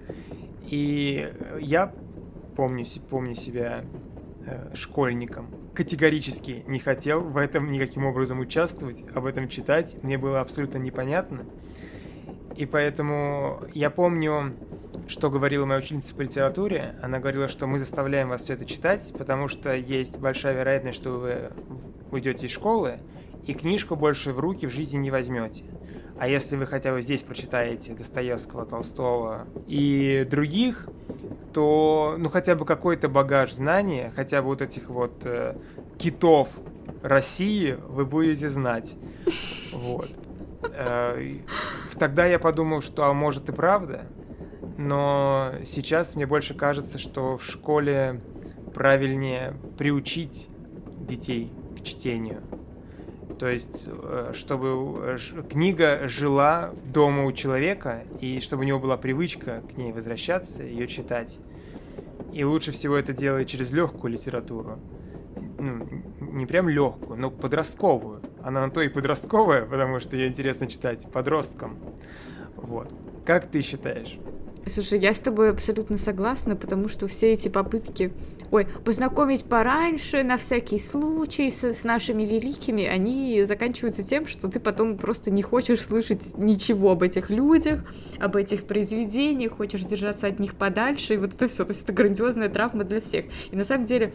И 0.67 1.31
я 1.59 1.93
помню, 2.55 2.85
помню 3.09 3.35
себя 3.35 3.83
э, 4.45 4.75
школьником. 4.75 5.47
Категорически 5.73 6.63
не 6.67 6.79
хотел 6.79 7.21
в 7.21 7.37
этом 7.37 7.71
никаким 7.71 8.05
образом 8.05 8.39
участвовать, 8.39 9.03
об 9.15 9.25
этом 9.25 9.49
читать. 9.49 9.97
Мне 10.03 10.17
было 10.17 10.41
абсолютно 10.41 10.77
непонятно. 10.77 11.45
И 12.55 12.65
поэтому 12.65 13.61
я 13.73 13.89
помню, 13.89 14.53
что 15.07 15.29
говорила 15.29 15.65
моя 15.65 15.79
ученица 15.79 16.13
по 16.13 16.21
литературе. 16.21 16.95
Она 17.01 17.19
говорила, 17.19 17.47
что 17.47 17.65
мы 17.65 17.79
заставляем 17.79 18.29
вас 18.29 18.43
все 18.43 18.53
это 18.53 18.65
читать, 18.65 19.11
потому 19.17 19.47
что 19.47 19.73
есть 19.75 20.19
большая 20.19 20.55
вероятность, 20.55 20.97
что 20.97 21.17
вы 21.17 21.51
уйдете 22.11 22.45
из 22.45 22.51
школы, 22.51 22.99
и 23.45 23.53
книжку 23.53 23.95
больше 23.95 24.31
в 24.31 24.39
руки 24.39 24.67
в 24.67 24.71
жизни 24.71 24.97
не 24.97 25.11
возьмете. 25.11 25.63
А 26.17 26.27
если 26.27 26.55
вы 26.55 26.67
хотя 26.67 26.93
бы 26.93 27.01
здесь 27.01 27.21
прочитаете 27.23 27.93
Достоевского, 27.93 28.65
Толстого 28.65 29.47
и 29.67 30.27
других, 30.29 30.87
то 31.53 32.15
ну 32.17 32.29
хотя 32.29 32.55
бы 32.55 32.65
какой-то 32.65 33.09
багаж 33.09 33.53
знания, 33.53 34.11
хотя 34.15 34.41
бы 34.41 34.49
вот 34.49 34.61
этих 34.61 34.89
вот 34.89 35.25
э, 35.25 35.55
китов 35.97 36.49
России 37.01 37.77
вы 37.89 38.05
будете 38.05 38.47
знать. 38.49 38.95
Вот. 39.73 40.09
Э, 40.71 41.39
тогда 41.97 42.25
я 42.25 42.39
подумал, 42.39 42.81
что 42.81 43.05
а 43.05 43.13
может 43.13 43.49
и 43.49 43.51
правда, 43.51 44.05
но 44.77 45.51
сейчас 45.65 46.15
мне 46.15 46.25
больше 46.25 46.53
кажется, 46.53 46.99
что 46.99 47.37
в 47.37 47.45
школе 47.45 48.21
правильнее 48.73 49.55
приучить 49.77 50.47
детей 50.99 51.51
к 51.77 51.83
чтению. 51.83 52.41
То 53.43 53.49
есть, 53.49 53.89
э, 53.89 54.31
чтобы 54.33 55.17
э, 55.17 55.17
книга 55.49 56.07
жила 56.07 56.71
дома 56.85 57.25
у 57.25 57.33
человека, 57.33 58.03
и 58.21 58.39
чтобы 58.39 58.63
у 58.63 58.65
него 58.65 58.79
была 58.79 58.95
привычка 58.95 59.61
к 59.69 59.75
ней 59.75 59.91
возвращаться, 59.91 60.63
ее 60.63 60.87
читать. 60.87 61.39
И 62.31 62.45
лучше 62.45 62.71
всего 62.71 62.95
это 62.95 63.11
делать 63.11 63.49
через 63.49 63.73
легкую 63.73 64.13
литературу. 64.13 64.79
Ну, 65.59 65.89
не 66.21 66.45
прям 66.45 66.69
легкую, 66.69 67.19
но 67.19 67.31
подростковую. 67.31 68.21
Она 68.41 68.65
на 68.65 68.71
то 68.71 68.81
и 68.81 68.87
подростковая, 68.87 69.65
потому 69.65 69.99
что 69.99 70.15
ее 70.15 70.29
интересно 70.29 70.67
читать 70.67 71.05
подросткам. 71.11 71.77
Вот. 72.55 72.93
Как 73.25 73.47
ты 73.47 73.61
считаешь? 73.61 74.19
Слушай, 74.65 74.99
я 74.99 75.13
с 75.13 75.19
тобой 75.19 75.49
абсолютно 75.49 75.97
согласна, 75.97 76.55
потому 76.55 76.87
что 76.87 77.07
все 77.07 77.33
эти 77.33 77.49
попытки, 77.49 78.13
ой, 78.49 78.65
познакомить 78.85 79.43
пораньше, 79.43 80.23
на 80.23 80.37
всякий 80.37 80.79
случай, 80.79 81.49
с, 81.49 81.63
с 81.65 81.83
нашими 81.83 82.23
великими, 82.23 82.85
они 82.85 83.43
заканчиваются 83.43 84.03
тем, 84.03 84.25
что 84.25 84.47
ты 84.47 84.61
потом 84.61 84.97
просто 84.97 85.31
не 85.31 85.41
хочешь 85.41 85.81
слышать 85.81 86.37
ничего 86.37 86.91
об 86.91 87.03
этих 87.03 87.29
людях, 87.29 87.81
об 88.19 88.37
этих 88.37 88.63
произведениях, 88.63 89.57
хочешь 89.57 89.81
держаться 89.81 90.27
от 90.27 90.39
них 90.39 90.55
подальше, 90.55 91.15
и 91.15 91.17
вот 91.17 91.33
это 91.35 91.49
все. 91.49 91.65
То 91.65 91.71
есть 91.71 91.83
это 91.83 91.91
грандиозная 91.91 92.47
травма 92.47 92.85
для 92.85 93.01
всех. 93.01 93.25
И 93.51 93.57
на 93.57 93.65
самом 93.65 93.83
деле 93.83 94.13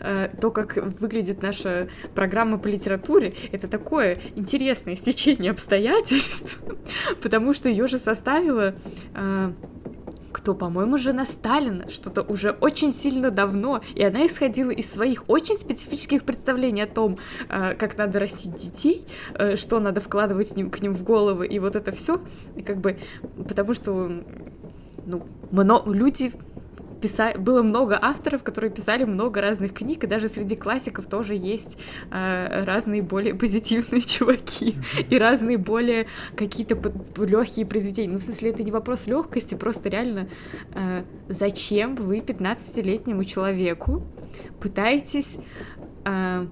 э, 0.00 0.28
то, 0.40 0.50
как 0.50 0.76
выглядит 0.76 1.40
наша 1.40 1.88
программа 2.14 2.58
по 2.58 2.66
литературе, 2.66 3.32
это 3.50 3.66
такое 3.66 4.18
интересное 4.34 4.94
стечение 4.94 5.52
обстоятельств, 5.52 6.58
потому 7.22 7.54
что 7.54 7.70
ее 7.70 7.86
же 7.86 7.96
составила 7.96 8.74
э, 9.14 9.52
кто, 10.36 10.54
по-моему, 10.54 10.98
жена 10.98 11.24
Сталина, 11.24 11.88
что-то 11.88 12.20
уже 12.20 12.50
очень 12.50 12.92
сильно 12.92 13.30
давно, 13.30 13.80
и 13.94 14.02
она 14.04 14.26
исходила 14.26 14.70
из 14.70 14.92
своих 14.92 15.24
очень 15.30 15.56
специфических 15.56 16.24
представлений 16.24 16.82
о 16.82 16.86
том, 16.86 17.16
э, 17.48 17.72
как 17.72 17.96
надо 17.96 18.20
растить 18.20 18.54
детей, 18.54 19.06
э, 19.32 19.56
что 19.56 19.80
надо 19.80 20.02
вкладывать 20.02 20.50
к 20.50 20.82
ним, 20.82 20.92
в 20.92 21.02
головы, 21.02 21.46
и 21.46 21.58
вот 21.58 21.74
это 21.74 21.90
все, 21.90 22.20
как 22.66 22.82
бы, 22.82 22.98
потому 23.48 23.72
что, 23.72 24.12
ну, 25.06 25.22
много, 25.50 25.90
люди 25.90 26.34
писали, 27.00 27.36
было 27.36 27.62
много 27.62 27.98
авторов, 28.00 28.42
которые 28.42 28.70
писали 28.70 29.04
много 29.04 29.40
разных 29.40 29.74
книг, 29.74 30.04
и 30.04 30.06
даже 30.06 30.28
среди 30.28 30.56
классиков 30.56 31.06
тоже 31.06 31.34
есть 31.34 31.78
э, 32.10 32.64
разные 32.64 33.02
более 33.02 33.34
позитивные 33.34 34.00
чуваки 34.02 34.76
и 35.08 35.18
разные 35.18 35.58
более 35.58 36.06
какие-то 36.36 36.78
легкие 37.16 37.66
произведения. 37.66 38.12
Ну, 38.12 38.18
в 38.18 38.22
смысле, 38.22 38.50
это 38.50 38.62
не 38.62 38.70
вопрос 38.70 39.06
легкости, 39.06 39.54
просто 39.54 39.88
реально 39.88 40.28
э, 40.74 41.04
зачем 41.28 41.96
вы 41.96 42.18
15-летнему 42.18 43.24
человеку 43.24 44.02
пытаетесь 44.60 45.38
э, 46.04 46.46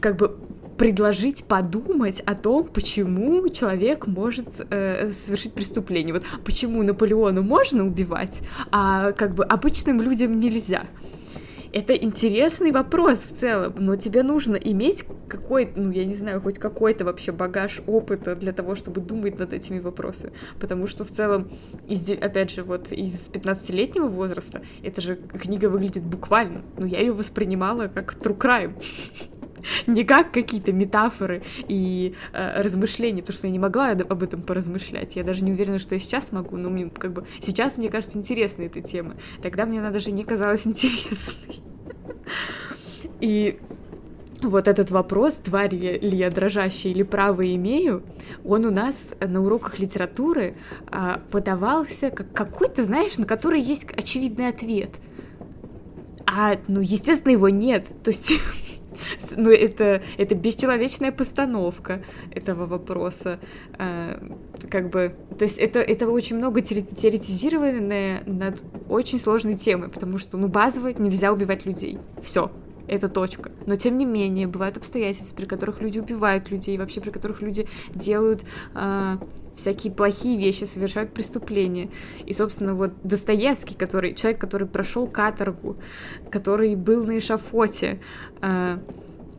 как 0.00 0.16
бы 0.16 0.38
предложить 0.80 1.44
подумать 1.44 2.20
о 2.20 2.34
том, 2.34 2.66
почему 2.66 3.46
человек 3.50 4.06
может 4.06 4.48
э, 4.70 5.10
совершить 5.10 5.52
преступление. 5.52 6.14
Вот 6.14 6.22
почему 6.42 6.82
Наполеону 6.82 7.42
можно 7.42 7.86
убивать, 7.86 8.40
а 8.72 9.12
как 9.12 9.34
бы 9.34 9.44
обычным 9.44 10.00
людям 10.00 10.40
нельзя. 10.40 10.86
Это 11.74 11.94
интересный 11.94 12.72
вопрос 12.72 13.18
в 13.18 13.36
целом, 13.36 13.74
но 13.78 13.96
тебе 13.96 14.22
нужно 14.22 14.56
иметь 14.56 15.04
какой-то, 15.28 15.78
ну, 15.78 15.90
я 15.90 16.06
не 16.06 16.14
знаю, 16.14 16.40
хоть 16.40 16.58
какой-то 16.58 17.04
вообще 17.04 17.30
багаж 17.30 17.82
опыта 17.86 18.34
для 18.34 18.52
того, 18.52 18.74
чтобы 18.74 19.02
думать 19.02 19.38
над 19.38 19.52
этими 19.52 19.80
вопросами. 19.80 20.32
Потому 20.58 20.86
что 20.86 21.04
в 21.04 21.10
целом, 21.10 21.50
из, 21.88 22.10
опять 22.10 22.52
же, 22.52 22.62
вот 22.62 22.90
из 22.90 23.28
15-летнего 23.28 24.08
возраста, 24.08 24.62
эта 24.82 25.02
же 25.02 25.16
книга 25.16 25.66
выглядит 25.66 26.04
буквально. 26.04 26.62
Но 26.78 26.86
я 26.86 27.00
ее 27.00 27.12
воспринимала 27.12 27.88
как 27.88 28.14
true 28.14 28.38
crime. 28.38 28.72
не 29.86 30.04
как 30.04 30.32
какие-то 30.32 30.72
метафоры 30.72 31.42
и 31.68 32.14
э, 32.32 32.62
размышления, 32.62 33.22
потому 33.22 33.36
что 33.38 33.46
я 33.46 33.52
не 33.52 33.58
могла 33.58 33.90
об 33.90 34.22
этом 34.22 34.42
поразмышлять. 34.42 35.16
Я 35.16 35.24
даже 35.24 35.44
не 35.44 35.52
уверена, 35.52 35.78
что 35.78 35.94
я 35.94 35.98
сейчас 35.98 36.32
могу, 36.32 36.56
но 36.56 36.70
мне 36.70 36.90
как 36.90 37.12
бы 37.12 37.26
сейчас 37.40 37.78
мне 37.78 37.88
кажется 37.88 38.18
интересной 38.18 38.66
эта 38.66 38.80
тема. 38.80 39.16
Тогда 39.42 39.66
мне 39.66 39.80
она 39.80 39.90
даже 39.90 40.12
не 40.12 40.24
казалась 40.24 40.66
интересной. 40.66 41.60
И 43.20 43.58
вот 44.42 44.68
этот 44.68 44.90
вопрос, 44.90 45.34
тварь 45.34 45.74
ли 45.74 46.16
я 46.16 46.30
дрожащая 46.30 46.92
или 46.92 47.02
право 47.02 47.42
имею, 47.54 48.02
он 48.44 48.64
у 48.64 48.70
нас 48.70 49.14
на 49.20 49.42
уроках 49.42 49.78
литературы 49.78 50.56
а, 50.86 51.20
подавался 51.30 52.10
как 52.10 52.32
какой-то, 52.32 52.82
знаешь, 52.82 53.18
на 53.18 53.26
который 53.26 53.60
есть 53.60 53.86
очевидный 53.96 54.48
ответ. 54.48 54.96
А, 56.26 56.56
ну, 56.68 56.80
естественно, 56.80 57.32
его 57.32 57.48
нет. 57.48 57.88
То 58.02 58.10
есть 58.10 58.32
ну, 59.36 59.50
это, 59.50 60.02
это 60.18 60.34
бесчеловечная 60.34 61.12
постановка 61.12 62.02
этого 62.30 62.66
вопроса. 62.66 63.38
А, 63.78 64.20
как 64.70 64.90
бы, 64.90 65.14
то 65.38 65.44
есть 65.44 65.58
это, 65.58 65.80
это 65.80 66.08
очень 66.08 66.36
много 66.36 66.60
теоретизированное 66.60 68.22
над 68.26 68.62
очень 68.88 69.18
сложной 69.18 69.54
темой, 69.54 69.88
потому 69.88 70.18
что, 70.18 70.36
ну, 70.36 70.48
базово 70.48 70.88
нельзя 70.88 71.32
убивать 71.32 71.66
людей. 71.66 71.98
Все 72.22 72.50
это 72.90 73.08
точка. 73.08 73.52
Но 73.66 73.76
тем 73.76 73.98
не 73.98 74.04
менее, 74.04 74.48
бывают 74.48 74.76
обстоятельства, 74.76 75.36
при 75.36 75.46
которых 75.46 75.80
люди 75.80 76.00
убивают 76.00 76.50
людей, 76.50 76.76
вообще 76.76 77.00
при 77.00 77.10
которых 77.10 77.40
люди 77.40 77.68
делают 77.94 78.44
э, 78.74 79.16
всякие 79.54 79.92
плохие 79.92 80.36
вещи, 80.36 80.64
совершают 80.64 81.14
преступления. 81.14 81.88
И, 82.26 82.32
собственно, 82.32 82.74
вот 82.74 82.92
Достоевский, 83.04 83.76
который, 83.76 84.14
человек, 84.14 84.40
который 84.40 84.66
прошел 84.66 85.06
каторгу, 85.06 85.76
который 86.30 86.74
был 86.74 87.04
на 87.04 87.18
эшафоте, 87.18 88.00
э, 88.42 88.78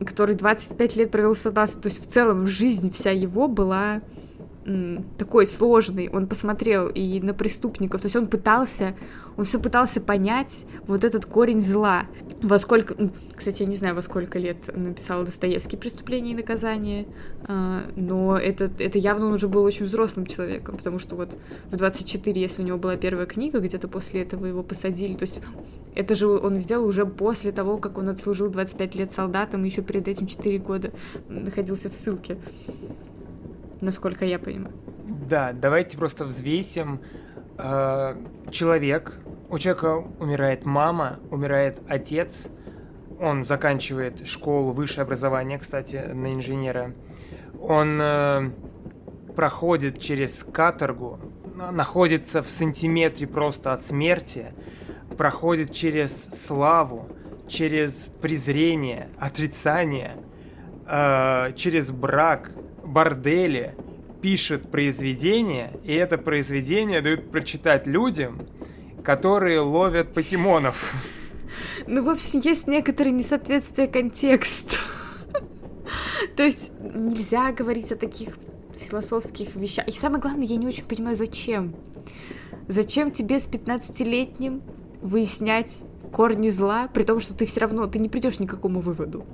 который 0.04 0.34
25 0.34 0.96
лет 0.96 1.10
провел 1.10 1.34
в 1.34 1.38
солдатстве, 1.38 1.82
то 1.82 1.88
есть 1.88 2.02
в 2.02 2.08
целом 2.08 2.46
жизнь 2.46 2.90
вся 2.90 3.10
его 3.10 3.48
была 3.48 4.00
такой 5.18 5.46
сложный, 5.46 6.08
он 6.08 6.28
посмотрел 6.28 6.88
и 6.88 7.20
на 7.20 7.34
преступников, 7.34 8.00
то 8.00 8.06
есть 8.06 8.16
он 8.16 8.26
пытался, 8.26 8.94
он 9.36 9.44
все 9.44 9.58
пытался 9.58 10.00
понять 10.00 10.66
вот 10.86 11.02
этот 11.04 11.26
корень 11.26 11.60
зла. 11.60 12.06
Во 12.42 12.58
сколько, 12.58 12.94
кстати, 13.34 13.62
я 13.62 13.68
не 13.68 13.74
знаю, 13.74 13.94
во 13.94 14.02
сколько 14.02 14.38
лет 14.38 14.74
написал 14.76 15.24
Достоевский 15.24 15.76
«Преступление 15.76 16.34
и 16.34 16.36
наказание», 16.36 17.06
а, 17.44 17.82
но 17.96 18.38
это, 18.38 18.70
это 18.78 18.98
явно 18.98 19.26
он 19.26 19.32
уже 19.32 19.48
был 19.48 19.64
очень 19.64 19.86
взрослым 19.86 20.26
человеком, 20.26 20.76
потому 20.76 20.98
что 21.00 21.16
вот 21.16 21.36
в 21.70 21.76
24, 21.76 22.40
если 22.40 22.62
у 22.62 22.64
него 22.64 22.78
была 22.78 22.96
первая 22.96 23.26
книга, 23.26 23.58
где-то 23.58 23.88
после 23.88 24.22
этого 24.22 24.46
его 24.46 24.62
посадили, 24.62 25.14
то 25.14 25.24
есть 25.24 25.40
это 25.94 26.14
же 26.14 26.28
он 26.28 26.56
сделал 26.56 26.86
уже 26.86 27.04
после 27.04 27.52
того, 27.52 27.78
как 27.78 27.98
он 27.98 28.08
отслужил 28.08 28.48
25 28.48 28.94
лет 28.94 29.10
солдатом, 29.10 29.64
и 29.64 29.68
еще 29.68 29.82
перед 29.82 30.06
этим 30.08 30.26
4 30.26 30.58
года 30.58 30.92
находился 31.28 31.90
в 31.90 31.94
ссылке 31.94 32.38
насколько 33.82 34.24
я 34.24 34.38
понимаю. 34.38 34.74
Да, 35.28 35.52
давайте 35.52 35.98
просто 35.98 36.24
взвесим. 36.24 37.00
Э, 37.58 38.16
человек, 38.50 39.18
у 39.50 39.58
человека 39.58 40.04
умирает 40.18 40.64
мама, 40.64 41.20
умирает 41.30 41.80
отец, 41.88 42.46
он 43.20 43.44
заканчивает 43.44 44.26
школу, 44.26 44.72
высшее 44.72 45.02
образование, 45.02 45.58
кстати, 45.58 45.96
на 46.12 46.32
инженера. 46.32 46.94
Он 47.60 48.00
э, 48.00 48.50
проходит 49.36 50.00
через 50.00 50.42
каторгу, 50.42 51.20
находится 51.70 52.42
в 52.42 52.50
сантиметре 52.50 53.26
просто 53.26 53.72
от 53.72 53.84
смерти, 53.84 54.52
проходит 55.16 55.72
через 55.72 56.24
славу, 56.30 57.08
через 57.46 58.08
презрение, 58.20 59.08
отрицание, 59.18 60.16
э, 60.86 61.52
через 61.54 61.90
брак, 61.90 62.50
борделе 62.92 63.74
пишет 64.20 64.70
произведение, 64.70 65.72
и 65.84 65.94
это 65.94 66.18
произведение 66.18 67.00
дают 67.00 67.30
прочитать 67.30 67.86
людям, 67.86 68.46
которые 69.02 69.60
ловят 69.60 70.14
покемонов. 70.14 70.94
Ну, 71.86 72.02
в 72.02 72.08
общем, 72.08 72.40
есть 72.40 72.66
некоторые 72.66 73.12
несоответствия 73.12 73.88
контексту. 73.88 74.76
То 76.36 76.44
есть 76.44 76.70
нельзя 76.80 77.52
говорить 77.52 77.90
о 77.92 77.96
таких 77.96 78.36
философских 78.76 79.54
вещах. 79.56 79.88
И 79.88 79.92
самое 79.92 80.20
главное, 80.20 80.46
я 80.46 80.56
не 80.56 80.66
очень 80.66 80.84
понимаю, 80.84 81.16
зачем. 81.16 81.74
Зачем 82.68 83.10
тебе 83.10 83.40
с 83.40 83.48
15-летним 83.48 84.62
выяснять 85.00 85.82
корни 86.12 86.48
зла, 86.48 86.88
при 86.88 87.02
том, 87.02 87.20
что 87.20 87.34
ты 87.34 87.44
все 87.44 87.60
равно, 87.60 87.86
ты 87.86 87.98
не 87.98 88.08
придешь 88.08 88.38
ни 88.38 88.46
к 88.46 88.50
какому 88.50 88.80
выводу. 88.80 89.26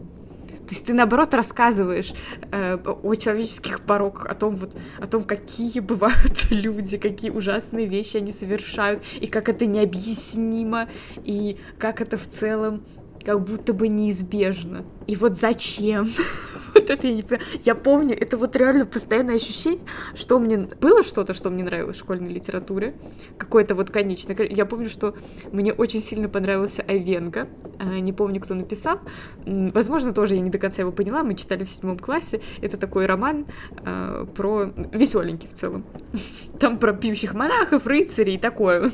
То 0.68 0.74
есть 0.74 0.84
ты, 0.84 0.92
наоборот, 0.92 1.32
рассказываешь 1.32 2.12
э, 2.52 2.76
о 2.76 3.14
человеческих 3.14 3.80
пороках, 3.80 4.26
о 4.26 4.34
том, 4.34 4.54
вот, 4.54 4.76
о 5.00 5.06
том, 5.06 5.22
какие 5.22 5.80
бывают 5.80 6.46
люди, 6.50 6.98
какие 6.98 7.30
ужасные 7.30 7.86
вещи 7.86 8.18
они 8.18 8.32
совершают, 8.32 9.02
и 9.18 9.26
как 9.26 9.48
это 9.48 9.64
необъяснимо, 9.64 10.90
и 11.24 11.56
как 11.78 12.02
это 12.02 12.18
в 12.18 12.28
целом 12.28 12.82
как 13.24 13.42
будто 13.42 13.72
бы 13.72 13.88
неизбежно. 13.88 14.84
И 15.06 15.16
вот 15.16 15.38
зачем? 15.38 16.12
вот 16.88 16.98
это 16.98 17.06
я 17.06 17.14
не 17.14 17.22
понимаю. 17.22 17.48
Я 17.60 17.74
помню, 17.74 18.16
это 18.18 18.36
вот 18.36 18.56
реально 18.56 18.86
постоянное 18.86 19.36
ощущение, 19.36 19.84
что 20.14 20.38
мне 20.38 20.68
было 20.80 21.02
что-то, 21.02 21.34
что 21.34 21.50
мне 21.50 21.64
нравилось 21.64 21.96
в 21.96 22.00
школьной 22.00 22.32
литературе, 22.32 22.94
какое-то 23.36 23.74
вот 23.74 23.90
конечное. 23.90 24.36
Я 24.48 24.66
помню, 24.66 24.88
что 24.88 25.14
мне 25.52 25.72
очень 25.72 26.00
сильно 26.00 26.28
понравился 26.28 26.82
Айвенга, 26.82 27.48
а, 27.78 27.98
не 27.98 28.12
помню, 28.12 28.40
кто 28.40 28.54
написал. 28.54 29.00
Возможно, 29.46 30.12
тоже 30.12 30.36
я 30.36 30.40
не 30.40 30.50
до 30.50 30.58
конца 30.58 30.82
его 30.82 30.92
поняла, 30.92 31.22
мы 31.22 31.34
читали 31.34 31.64
в 31.64 31.70
седьмом 31.70 31.98
классе. 31.98 32.40
Это 32.60 32.76
такой 32.76 33.06
роман 33.06 33.46
э, 33.84 34.26
про... 34.34 34.72
веселенький 34.92 35.48
в 35.48 35.54
целом. 35.54 35.84
Там 36.60 36.78
про 36.78 36.92
пьющих 36.92 37.34
монахов, 37.34 37.86
рыцарей 37.86 38.34
и 38.34 38.38
такой 38.38 38.80
он 38.80 38.92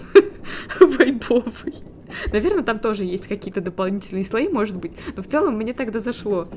вайбовый. 0.81 1.94
Наверное, 2.33 2.63
там 2.63 2.79
тоже 2.79 3.05
есть 3.05 3.27
какие-то 3.27 3.61
дополнительные 3.61 4.25
слои, 4.25 4.49
может 4.49 4.77
быть, 4.77 4.93
но 5.17 5.23
в 5.23 5.27
целом 5.27 5.57
мне 5.57 5.73
тогда 5.73 6.01
зашло. 6.01 6.49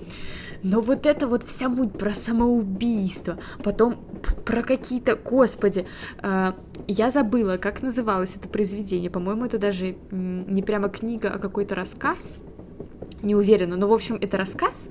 Но 0.64 0.82
вот 0.82 1.06
это 1.06 1.28
вот 1.28 1.44
вся 1.44 1.70
муть 1.70 1.94
про 1.94 2.12
самоубийство, 2.12 3.38
потом 3.64 3.96
про 4.46 4.64
какие-то... 4.64 5.16
Господи, 5.16 5.86
э, 6.22 6.54
я 6.88 7.10
забыла, 7.12 7.58
как 7.58 7.82
называлось 7.82 8.36
это 8.36 8.48
произведение. 8.48 9.10
По-моему, 9.10 9.46
это 9.46 9.58
даже 9.58 9.98
не 10.12 10.62
прямо 10.64 10.90
книга, 10.90 11.30
а 11.30 11.40
какой-то 11.40 11.76
рассказ. 11.76 12.40
Не 13.22 13.36
уверена, 13.36 13.76
но, 13.76 13.88
в 13.88 13.94
общем, 13.94 14.18
это 14.20 14.38
рассказ 14.38 14.90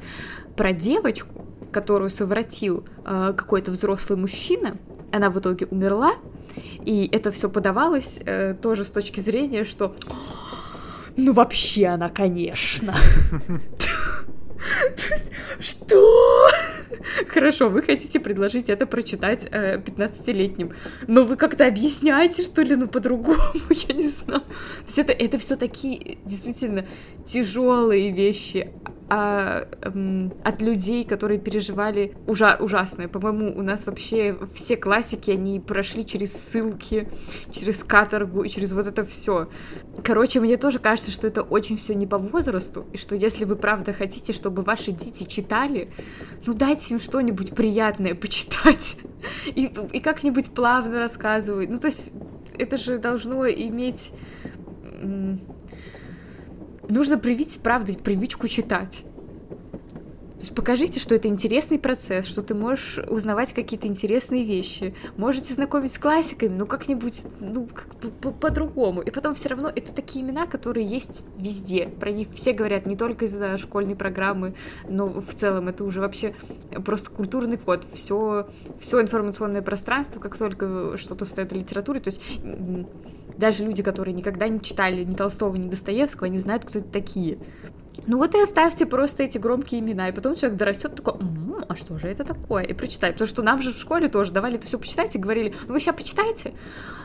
про 0.56 0.72
девочку, 0.72 1.44
которую 1.70 2.10
совратил 2.10 2.84
э, 3.04 3.34
какой-то 3.36 3.70
взрослый 3.70 4.18
мужчина. 4.18 4.76
Она 5.12 5.30
в 5.30 5.38
итоге 5.38 5.66
умерла, 5.66 6.14
и 6.84 7.08
это 7.12 7.30
все 7.30 7.48
подавалось 7.48 8.20
э, 8.24 8.54
тоже 8.60 8.84
с 8.84 8.90
точки 8.90 9.20
зрения, 9.20 9.64
что 9.64 9.94
ну 11.16 11.32
вообще 11.32 11.86
она, 11.86 12.08
конечно. 12.08 12.94
Что? 15.60 16.50
Хорошо, 17.28 17.68
вы 17.68 17.82
хотите 17.82 18.20
предложить 18.20 18.68
это 18.68 18.86
прочитать 18.86 19.46
э, 19.50 19.78
15-летним, 19.78 20.72
но 21.06 21.24
вы 21.24 21.36
как-то 21.36 21.66
объясняете, 21.66 22.42
что 22.42 22.62
ли, 22.62 22.76
ну 22.76 22.88
по-другому, 22.88 23.38
я 23.88 23.94
не 23.94 24.08
знаю. 24.08 24.40
То 24.40 24.86
есть 24.86 24.98
это, 24.98 25.12
это 25.12 25.38
все 25.38 25.56
такие 25.56 26.18
действительно 26.24 26.86
тяжелые 27.24 28.10
вещи, 28.12 28.72
а, 29.08 29.68
эм, 29.82 30.32
от 30.42 30.62
людей, 30.62 31.04
которые 31.04 31.38
переживали 31.38 32.16
ужа 32.26 32.56
ужасное. 32.58 33.06
По-моему, 33.06 33.56
у 33.56 33.62
нас 33.62 33.86
вообще 33.86 34.36
все 34.52 34.76
классики, 34.76 35.30
они 35.30 35.60
прошли 35.60 36.04
через 36.04 36.32
ссылки, 36.32 37.08
через 37.52 37.84
каторгу 37.84 38.42
и 38.42 38.48
через 38.48 38.72
вот 38.72 38.86
это 38.88 39.04
все. 39.04 39.48
Короче, 40.02 40.40
мне 40.40 40.56
тоже 40.56 40.80
кажется, 40.80 41.12
что 41.12 41.28
это 41.28 41.42
очень 41.42 41.76
все 41.76 41.94
не 41.94 42.06
по 42.06 42.18
возрасту, 42.18 42.86
и 42.92 42.96
что 42.96 43.14
если 43.14 43.44
вы 43.44 43.54
правда 43.54 43.92
хотите, 43.92 44.32
чтобы 44.32 44.62
ваши 44.62 44.90
дети 44.90 45.24
читали, 45.24 45.88
ну 46.44 46.52
дайте 46.52 46.94
им 46.94 47.00
что-нибудь 47.00 47.54
приятное 47.54 48.16
почитать 48.16 48.96
и, 49.46 49.72
и 49.92 50.00
как-нибудь 50.00 50.50
плавно 50.50 50.98
рассказывать. 50.98 51.70
Ну, 51.70 51.78
то 51.78 51.86
есть 51.86 52.10
это 52.58 52.76
же 52.76 52.98
должно 52.98 53.48
иметь 53.48 54.10
нужно 56.88 57.18
привить, 57.18 57.58
правда, 57.62 57.92
привычку 57.94 58.48
читать. 58.48 59.04
То 60.36 60.42
есть 60.42 60.54
покажите, 60.54 61.00
что 61.00 61.14
это 61.14 61.28
интересный 61.28 61.78
процесс, 61.78 62.26
что 62.26 62.42
ты 62.42 62.54
можешь 62.54 62.98
узнавать 63.08 63.54
какие-то 63.54 63.86
интересные 63.86 64.44
вещи, 64.44 64.94
можете 65.16 65.54
знакомить 65.54 65.94
с 65.94 65.98
классиками, 65.98 66.50
но 66.50 66.66
как-нибудь, 66.66 67.22
ну, 67.40 67.66
как 67.66 67.86
по-другому. 68.38 69.00
И 69.00 69.10
потом 69.10 69.32
все 69.32 69.48
равно 69.48 69.72
это 69.74 69.94
такие 69.94 70.22
имена, 70.22 70.46
которые 70.46 70.84
есть 70.84 71.22
везде. 71.38 71.88
Про 71.88 72.10
них 72.10 72.28
все 72.28 72.52
говорят 72.52 72.84
не 72.84 72.96
только 72.96 73.24
из-за 73.24 73.56
школьной 73.56 73.96
программы, 73.96 74.54
но 74.86 75.06
в 75.06 75.32
целом 75.32 75.68
это 75.68 75.84
уже 75.84 76.02
вообще 76.02 76.34
просто 76.84 77.10
культурный 77.10 77.56
код. 77.56 77.86
Все, 77.94 78.46
все 78.78 79.00
информационное 79.00 79.62
пространство, 79.62 80.20
как 80.20 80.36
только 80.36 80.98
что-то 80.98 81.24
встает 81.24 81.52
в 81.52 81.54
литературе, 81.54 82.00
то 82.00 82.10
есть 82.10 82.20
даже 83.38 83.64
люди, 83.64 83.82
которые 83.82 84.14
никогда 84.14 84.48
не 84.48 84.60
читали 84.60 85.04
ни 85.04 85.14
Толстого, 85.14 85.56
ни 85.56 85.68
Достоевского, 85.68 86.26
они 86.26 86.38
знают, 86.38 86.64
кто 86.64 86.78
это 86.80 86.88
такие. 86.88 87.38
Ну 88.06 88.18
вот 88.18 88.34
и 88.34 88.40
оставьте 88.40 88.86
просто 88.86 89.22
эти 89.22 89.38
громкие 89.38 89.80
имена, 89.80 90.08
и 90.08 90.12
потом 90.12 90.36
человек 90.36 90.58
дорастет 90.58 90.94
такой, 90.94 91.14
м-м, 91.14 91.64
а 91.68 91.76
что 91.76 91.98
же 91.98 92.08
это 92.08 92.24
такое? 92.24 92.62
И 92.62 92.72
прочитает. 92.72 93.14
Потому 93.14 93.28
что 93.28 93.42
нам 93.42 93.62
же 93.62 93.72
в 93.72 93.78
школе 93.78 94.08
тоже 94.08 94.32
давали 94.32 94.56
это 94.56 94.66
все 94.66 94.78
почитать 94.78 95.14
и 95.14 95.18
говорили, 95.18 95.54
ну 95.66 95.74
вы 95.74 95.80
сейчас 95.80 95.96
почитайте, 95.96 96.54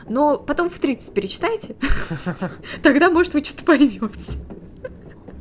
но 0.08 0.38
потом 0.38 0.68
в 0.68 0.78
30 0.78 1.14
перечитайте, 1.14 1.76
тогда, 2.82 3.10
может, 3.10 3.34
вы 3.34 3.42
что-то 3.42 3.64
поймете. 3.64 4.00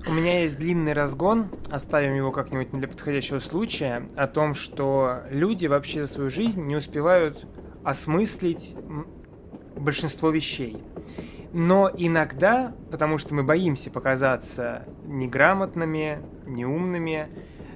У 0.07 0.13
меня 0.13 0.39
есть 0.39 0.57
длинный 0.57 0.93
разгон, 0.93 1.49
оставим 1.69 2.15
его 2.15 2.31
как-нибудь 2.31 2.71
для 2.71 2.87
подходящего 2.87 3.39
случая, 3.39 4.09
о 4.15 4.27
том, 4.27 4.55
что 4.55 5.21
люди 5.29 5.67
вообще 5.67 6.07
за 6.07 6.13
свою 6.13 6.29
жизнь 6.31 6.61
не 6.63 6.75
успевают 6.75 7.45
осмыслить 7.83 8.75
большинство 9.81 10.29
вещей. 10.29 10.77
Но 11.53 11.91
иногда, 11.97 12.73
потому 12.89 13.17
что 13.17 13.35
мы 13.35 13.43
боимся 13.43 13.91
показаться 13.91 14.85
неграмотными, 15.05 16.19
неумными, 16.45 17.27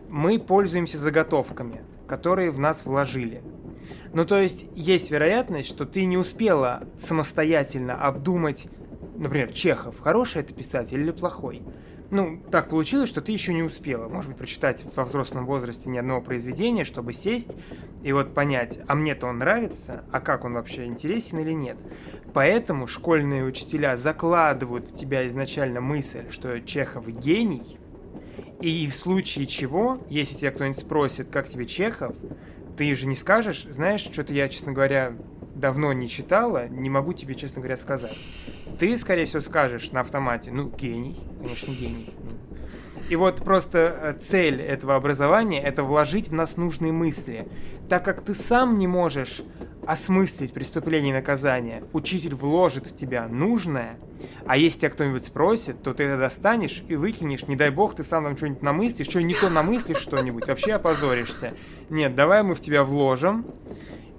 мы 0.09 0.39
пользуемся 0.39 0.97
заготовками, 0.97 1.81
которые 2.07 2.51
в 2.51 2.59
нас 2.59 2.85
вложили. 2.85 3.41
Ну, 4.13 4.25
то 4.25 4.39
есть, 4.39 4.65
есть 4.75 5.11
вероятность, 5.11 5.67
что 5.67 5.85
ты 5.85 6.05
не 6.05 6.17
успела 6.17 6.83
самостоятельно 6.97 7.95
обдумать, 7.95 8.67
например, 9.17 9.51
Чехов, 9.51 9.99
хороший 9.99 10.41
это 10.41 10.53
писатель 10.53 11.01
или 11.01 11.11
плохой 11.11 11.61
ну, 12.11 12.41
так 12.51 12.69
получилось, 12.69 13.09
что 13.09 13.21
ты 13.21 13.31
еще 13.31 13.53
не 13.53 13.63
успела, 13.63 14.07
может 14.07 14.29
быть, 14.29 14.37
прочитать 14.37 14.85
во 14.95 15.03
взрослом 15.03 15.45
возрасте 15.45 15.89
ни 15.89 15.97
одного 15.97 16.21
произведения, 16.21 16.83
чтобы 16.83 17.13
сесть 17.13 17.55
и 18.03 18.11
вот 18.11 18.33
понять, 18.33 18.79
а 18.87 18.95
мне-то 18.95 19.27
он 19.27 19.39
нравится, 19.39 20.03
а 20.11 20.19
как 20.19 20.45
он 20.45 20.53
вообще 20.53 20.85
интересен 20.85 21.39
или 21.39 21.51
нет. 21.51 21.77
Поэтому 22.33 22.87
школьные 22.87 23.43
учителя 23.43 23.95
закладывают 23.95 24.89
в 24.89 24.95
тебя 24.95 25.25
изначально 25.27 25.81
мысль, 25.81 26.29
что 26.29 26.59
Чехов 26.61 27.07
гений, 27.07 27.77
и 28.61 28.87
в 28.87 28.95
случае 28.95 29.47
чего, 29.47 29.99
если 30.09 30.35
тебя 30.35 30.51
кто-нибудь 30.51 30.79
спросит, 30.79 31.29
как 31.29 31.47
тебе 31.47 31.65
Чехов, 31.65 32.15
ты 32.77 32.93
же 32.93 33.07
не 33.07 33.15
скажешь, 33.15 33.65
знаешь, 33.69 34.01
что-то 34.01 34.33
я, 34.33 34.49
честно 34.49 34.73
говоря, 34.73 35.13
давно 35.55 35.93
не 35.93 36.07
читала, 36.09 36.67
не 36.67 36.89
могу 36.89 37.13
тебе, 37.13 37.35
честно 37.35 37.61
говоря, 37.61 37.77
сказать. 37.77 38.17
Ты, 38.77 38.95
скорее 38.97 39.25
всего, 39.25 39.41
скажешь 39.41 39.91
на 39.91 40.01
автомате, 40.01 40.51
ну, 40.51 40.69
гений, 40.69 41.19
конечно, 41.41 41.71
гений. 41.71 42.09
И 43.09 43.15
вот 43.15 43.43
просто 43.43 43.77
э, 43.77 44.13
цель 44.19 44.61
этого 44.61 44.95
образования– 44.95 45.61
это 45.63 45.83
вложить 45.83 46.29
в 46.29 46.33
нас 46.33 46.57
нужные 46.57 46.91
мысли. 46.91 47.47
Так 47.87 48.03
как 48.03 48.21
ты 48.21 48.33
сам 48.33 48.79
не 48.79 48.87
можешь 48.87 49.43
осмыслить 49.85 50.53
преступление 50.53 51.11
и 51.11 51.13
наказание, 51.13 51.83
учитель 51.93 52.33
вложит 52.33 52.87
в 52.87 52.95
тебя 52.95 53.27
нужное, 53.27 53.99
а 54.47 54.57
если 54.57 54.79
тебя 54.79 54.89
кто-нибудь 54.89 55.23
спросит, 55.23 55.83
то 55.83 55.93
ты 55.93 56.05
это 56.05 56.19
достанешь 56.19 56.83
и 56.87 56.95
выкинешь. 56.95 57.47
Не 57.47 57.55
дай 57.55 57.69
бог, 57.69 57.95
ты 57.95 58.03
сам 58.03 58.23
там 58.23 58.35
что-нибудь 58.35 58.63
намыслишь, 58.63 59.07
что 59.07 59.21
не 59.21 59.35
то 59.35 59.49
намыслишь 59.49 59.99
что-нибудь, 59.99 60.47
вообще 60.47 60.73
опозоришься. 60.73 61.53
Нет, 61.89 62.15
давай 62.15 62.41
мы 62.41 62.55
в 62.55 62.61
тебя 62.61 62.83
вложим, 62.83 63.45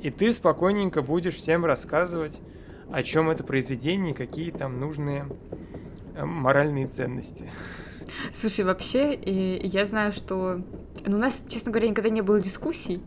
и 0.01 0.11
ты 0.11 0.33
спокойненько 0.33 1.03
будешь 1.03 1.35
всем 1.35 1.65
рассказывать, 1.65 2.41
о 2.91 3.03
чем 3.03 3.31
это 3.31 3.43
произведение, 3.45 4.15
какие 4.15 4.51
там 4.51 4.81
нужные 4.81 5.27
э, 6.15 6.25
моральные 6.25 6.87
ценности. 6.87 7.51
Слушай, 8.33 8.65
вообще, 8.65 9.15
я 9.63 9.85
знаю, 9.85 10.13
что 10.13 10.61
ну, 11.05 11.17
у 11.17 11.21
нас, 11.21 11.43
честно 11.49 11.73
говоря, 11.73 11.89
никогда 11.89 12.11
не 12.11 12.23
было 12.23 12.41
дискуссий. 12.41 13.01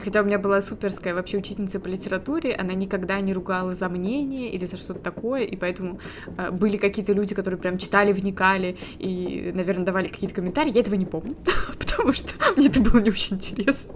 Хотя 0.00 0.20
у 0.20 0.24
меня 0.24 0.38
была 0.38 0.60
суперская 0.60 1.12
вообще 1.12 1.38
учительница 1.38 1.80
по 1.80 1.88
литературе, 1.88 2.54
она 2.54 2.72
никогда 2.74 3.20
не 3.20 3.32
ругала 3.32 3.72
за 3.72 3.88
мнение 3.88 4.50
или 4.50 4.64
за 4.64 4.76
что-то 4.76 5.00
такое, 5.00 5.42
и 5.42 5.56
поэтому 5.56 5.98
э, 6.38 6.52
были 6.52 6.76
какие-то 6.76 7.12
люди, 7.12 7.34
которые 7.34 7.58
прям 7.58 7.76
читали, 7.76 8.12
вникали 8.12 8.76
и, 9.00 9.50
наверное, 9.52 9.84
давали 9.84 10.06
какие-то 10.06 10.36
комментарии. 10.36 10.72
Я 10.72 10.82
этого 10.82 10.94
не 10.94 11.06
помню, 11.06 11.34
потому 11.78 12.12
что 12.12 12.34
мне 12.56 12.68
это 12.68 12.80
было 12.80 13.00
не 13.00 13.10
очень 13.10 13.36
интересно. 13.36 13.94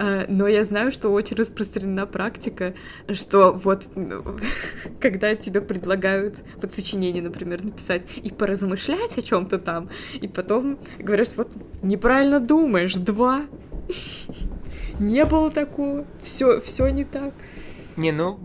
А, 0.00 0.26
но 0.28 0.46
я 0.46 0.62
знаю, 0.62 0.92
что 0.92 1.08
очень 1.08 1.36
распространена 1.36 2.06
практика, 2.06 2.74
что 3.10 3.52
вот 3.52 3.88
когда 5.00 5.34
тебе 5.34 5.60
предлагают 5.60 6.44
вот 6.62 6.72
сочинение, 6.72 7.20
например, 7.20 7.64
написать 7.64 8.02
и 8.22 8.30
поразмышлять 8.30 9.18
о 9.18 9.22
чем-то 9.22 9.58
там, 9.58 9.90
и 10.14 10.28
потом 10.28 10.78
говорят, 11.00 11.26
что 11.26 11.38
вот 11.38 11.52
неправильно 11.82 12.38
думаешь, 12.38 12.94
два. 12.94 13.46
Не 15.00 15.24
было 15.24 15.50
такого, 15.50 16.06
все, 16.22 16.60
все 16.60 16.88
не 16.88 17.04
так. 17.04 17.32
Не, 17.96 18.10
ну, 18.10 18.36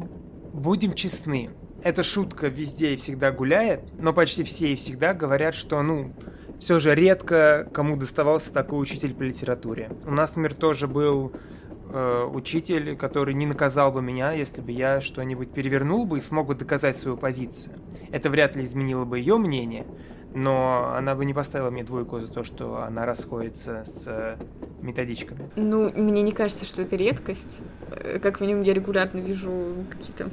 будем 0.54 0.94
честны, 0.94 1.50
эта 1.84 2.04
шутка 2.04 2.48
везде 2.48 2.94
и 2.94 2.96
всегда 2.96 3.32
гуляет, 3.32 3.82
но 4.00 4.14
почти 4.14 4.44
все 4.44 4.74
и 4.74 4.76
всегда 4.76 5.16
говорят, 5.16 5.56
что, 5.56 5.82
ну, 5.82 6.14
все 6.60 6.80
же 6.80 6.96
редко 6.96 7.68
кому 7.74 7.98
доставался 7.98 8.54
такой 8.54 8.82
учитель 8.82 9.14
по 9.14 9.24
литературе. 9.24 9.92
У 10.06 10.12
нас, 10.12 10.30
например, 10.36 10.54
тоже 10.54 10.88
был 10.88 11.34
э, 11.92 12.30
учитель, 12.32 12.96
который 12.96 13.34
не 13.34 13.46
наказал 13.46 13.92
бы 13.92 14.02
меня, 14.02 14.32
если 14.32 14.62
бы 14.62 14.72
я 14.72 15.02
что-нибудь 15.02 15.52
перевернул 15.52 16.06
бы 16.06 16.18
и 16.18 16.22
смог 16.22 16.48
бы 16.48 16.56
доказать 16.56 16.98
свою 16.98 17.18
позицию. 17.18 17.74
Это 18.12 18.30
вряд 18.30 18.56
ли 18.56 18.64
изменило 18.64 19.06
бы 19.06 19.20
ее 19.20 19.38
мнение, 19.38 19.86
но 20.34 20.94
она 20.96 21.16
бы 21.16 21.26
не 21.26 21.34
поставила 21.34 21.70
мне 21.70 21.84
двойку 21.84 22.20
за 22.20 22.32
то, 22.32 22.44
что 22.44 22.84
она 22.84 23.06
расходится 23.06 23.84
с 23.86 24.04
э, 24.08 24.38
методичками. 24.82 25.50
Ну, 25.56 25.92
мне 25.96 26.22
не 26.22 26.32
кажется, 26.32 26.66
что 26.66 26.82
это 26.82 26.96
редкость. 26.96 27.60
Э, 27.92 28.20
как 28.20 28.42
минимум, 28.42 28.64
я 28.64 28.74
регулярно 28.74 29.20
вижу 29.20 29.52
какие-то... 29.90 30.30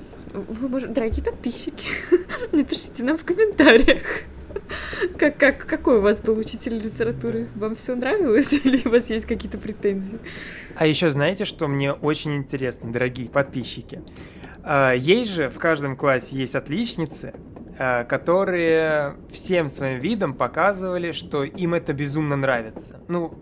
Дорогие 0.88 1.24
подписчики, 1.24 1.88
напишите 2.52 3.02
нам 3.02 3.16
в 3.16 3.24
комментариях. 3.24 4.02
Как, 5.18 5.36
как, 5.36 5.66
какой 5.66 5.98
у 5.98 6.00
вас 6.00 6.20
был 6.20 6.38
учитель 6.38 6.74
литературы? 6.74 7.48
Вам 7.56 7.76
все 7.76 7.94
нравилось 7.94 8.52
или 8.64 8.86
у 8.86 8.90
вас 8.90 9.10
есть 9.10 9.26
какие-то 9.26 9.58
претензии? 9.58 10.18
А 10.76 10.86
еще 10.86 11.10
знаете, 11.10 11.44
что 11.44 11.68
мне 11.68 11.92
очень 11.92 12.36
интересно, 12.36 12.92
дорогие 12.92 13.28
подписчики? 13.28 14.02
А, 14.62 14.92
есть 14.92 15.30
же 15.32 15.50
в 15.50 15.58
каждом 15.58 15.96
классе 15.96 16.36
есть 16.36 16.54
отличницы, 16.54 17.34
а, 17.78 18.04
которые 18.04 19.16
всем 19.30 19.68
своим 19.68 20.00
видом 20.00 20.34
показывали, 20.34 21.12
что 21.12 21.44
им 21.44 21.74
это 21.74 21.92
безумно 21.92 22.36
нравится. 22.36 23.00
Ну, 23.08 23.34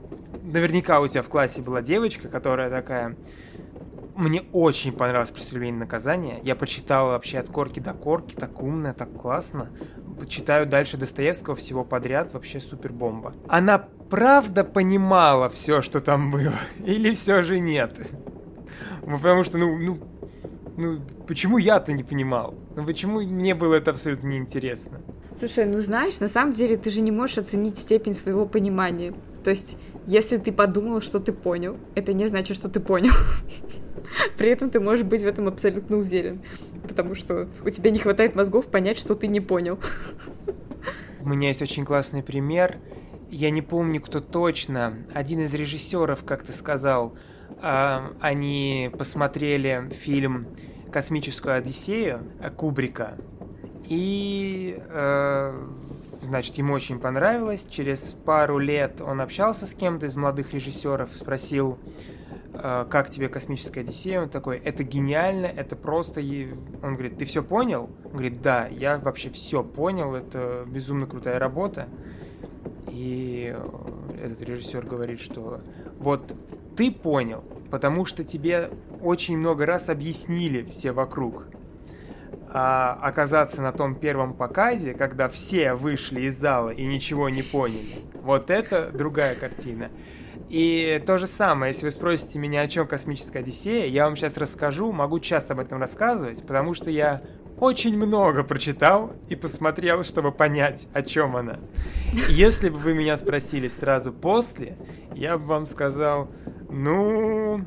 наверняка 0.43 1.01
у 1.01 1.09
тебя 1.09 1.23
в 1.23 1.29
классе 1.29 1.63
была 1.63 1.83
девочка, 1.83 2.29
которая 2.29 2.71
такая... 2.71 3.17
Мне 4.19 4.43
очень 4.53 4.91
понравилось 4.91 5.31
«Преступление 5.31 5.77
и 5.77 5.79
наказание». 5.79 6.41
Я 6.43 6.57
прочитал 6.57 7.07
вообще 7.07 7.39
от 7.39 7.51
корки 7.51 7.79
до 7.79 7.93
корки, 7.93 8.35
так 8.35 8.61
умно, 8.61 8.93
так 8.93 9.13
классно. 9.13 9.71
Читаю 10.29 10.67
дальше 10.67 10.97
Достоевского 10.97 11.55
всего 11.55 11.85
подряд, 11.85 12.33
вообще 12.33 12.59
супер 12.59 12.93
бомба. 12.93 13.33
Она 13.47 13.79
правда 14.11 14.65
понимала 14.65 15.49
все, 15.49 15.83
что 15.83 16.01
там 16.01 16.33
было? 16.33 16.55
Или 16.85 17.15
все 17.15 17.43
же 17.43 17.61
нет? 17.61 18.11
Потому 19.03 19.45
что, 19.45 19.57
ну, 19.57 19.79
ну, 19.79 20.01
ну, 20.77 21.01
почему 21.29 21.59
я-то 21.59 21.93
не 21.93 22.03
понимал? 22.03 22.57
Ну, 22.75 22.85
почему 22.85 23.21
мне 23.21 23.55
было 23.55 23.77
это 23.77 23.93
абсолютно 23.93 24.27
неинтересно? 24.27 25.01
Слушай, 25.39 25.67
ну 25.67 25.79
знаешь, 25.79 26.19
на 26.19 26.27
самом 26.27 26.55
деле 26.55 26.77
ты 26.77 26.91
же 26.91 27.03
не 27.03 27.13
можешь 27.13 27.39
оценить 27.39 27.79
степень 27.79 28.15
своего 28.15 28.47
понимания. 28.47 29.15
То 29.45 29.51
есть, 29.51 29.77
если 30.07 30.39
ты 30.39 30.51
подумал, 30.51 31.01
что 31.03 31.21
ты 31.21 31.33
понял, 31.33 31.77
это 31.95 32.13
не 32.13 32.27
значит, 32.27 32.57
что 32.57 32.69
ты 32.69 32.81
понял. 32.81 33.13
При 34.37 34.51
этом 34.51 34.71
ты 34.71 34.81
можешь 34.81 35.05
быть 35.05 35.23
в 35.23 35.27
этом 35.27 35.49
абсолютно 35.49 35.97
уверен, 35.97 36.41
потому 36.87 37.15
что 37.15 37.49
у 37.65 37.71
тебя 37.71 37.91
не 37.91 37.99
хватает 37.99 38.35
мозгов 38.35 38.67
понять, 38.67 38.99
что 38.99 39.15
ты 39.15 39.27
не 39.27 39.41
понял. 39.41 39.79
У 41.21 41.29
меня 41.29 41.49
есть 41.49 41.63
очень 41.63 41.85
классный 41.85 42.23
пример. 42.23 42.79
Я 43.31 43.51
не 43.51 43.63
помню, 43.63 44.01
кто 44.01 44.21
точно. 44.21 44.95
Один 45.13 45.41
из 45.41 45.53
режиссеров, 45.53 46.25
как 46.25 46.45
ты 46.45 46.53
сказал, 46.53 47.15
а, 47.61 48.13
они 48.21 48.91
посмотрели 48.97 49.91
фильм 49.93 50.47
«Космическую 50.91 51.57
Одиссею» 51.57 52.21
Кубрика, 52.57 53.19
и 53.89 54.79
э, 54.87 55.67
значит, 56.23 56.57
ему 56.57 56.75
очень 56.75 56.99
понравилось. 56.99 57.67
Через 57.69 58.13
пару 58.13 58.59
лет 58.59 59.01
он 59.01 59.21
общался 59.21 59.67
с 59.67 59.73
кем-то 59.73 60.07
из 60.07 60.17
молодых 60.17 60.53
режиссеров, 60.53 61.11
спросил, 61.17 61.79
как 62.53 63.11
тебе 63.11 63.29
космическая 63.29 63.81
Одиссея? 63.81 64.23
Он 64.23 64.29
такой, 64.29 64.59
это 64.59 64.83
гениально, 64.83 65.47
это 65.47 65.77
просто... 65.77 66.21
Он 66.83 66.95
говорит, 66.95 67.19
ты 67.19 67.25
все 67.25 67.43
понял? 67.43 67.91
Он 68.05 68.13
говорит, 68.13 68.43
да, 68.43 68.67
я 68.67 68.99
вообще 68.99 69.31
все 69.31 69.63
понял, 69.63 70.15
это 70.15 70.65
безумно 70.67 71.07
крутая 71.07 71.39
работа. 71.39 71.89
И 72.91 73.55
э, 73.55 74.25
этот 74.25 74.41
режиссер 74.43 74.85
говорит, 74.87 75.21
что 75.21 75.61
вот 75.99 76.35
ты 76.77 76.91
понял, 76.91 77.45
потому 77.71 78.07
что 78.07 78.25
тебе 78.25 78.71
очень 79.03 79.37
много 79.37 79.67
раз 79.67 79.89
объяснили 79.89 80.63
все 80.71 80.93
вокруг. 80.93 81.47
А 82.51 82.99
оказаться 83.03 83.61
на 83.61 83.73
том 83.73 83.95
первом 83.95 84.33
показе, 84.33 84.95
когда 84.95 85.29
все 85.29 85.75
вышли 85.75 86.23
из 86.23 86.39
зала 86.39 86.71
и 86.71 86.87
ничего 86.87 87.29
не 87.29 87.43
поняли, 87.43 88.01
вот 88.23 88.51
это 88.51 88.91
другая 88.91 89.35
картина. 89.35 89.91
И 90.49 91.03
то 91.07 91.19
же 91.19 91.27
самое, 91.27 91.73
если 91.73 91.85
вы 91.85 91.91
спросите 91.91 92.39
меня, 92.39 92.63
о 92.63 92.69
чем 92.69 92.87
космическая 92.87 93.41
Одиссея, 93.41 93.87
я 93.87 94.05
вам 94.05 94.17
сейчас 94.17 94.37
расскажу, 94.37 94.93
могу 94.93 95.21
часто 95.21 95.53
об 95.53 95.61
этом 95.61 95.79
рассказывать, 95.79 96.43
потому 96.47 96.75
что 96.75 96.91
я 96.91 97.23
очень 97.61 97.97
много 97.97 98.45
прочитал 98.45 99.13
и 99.29 99.37
посмотрел, 99.37 100.05
чтобы 100.05 100.33
понять, 100.33 100.89
о 100.95 101.03
чем 101.03 101.37
она. 101.37 101.59
Если 102.29 102.71
бы 102.71 102.79
вы 102.79 102.95
меня 102.95 103.17
спросили 103.17 103.69
сразу 103.69 104.13
после, 104.13 104.77
я 105.15 105.37
бы 105.37 105.45
вам 105.45 105.67
сказал, 105.67 106.31
ну, 106.71 107.65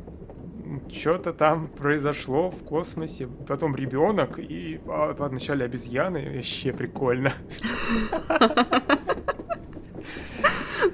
что-то 0.91 1.33
там 1.33 1.67
произошло 1.67 2.49
в 2.49 2.63
космосе, 2.63 3.27
потом 3.47 3.75
ребенок 3.75 4.39
и 4.39 4.79
а, 4.87 5.13
вначале 5.13 5.65
обезьяны, 5.65 6.33
вообще 6.35 6.71
прикольно. 6.71 7.33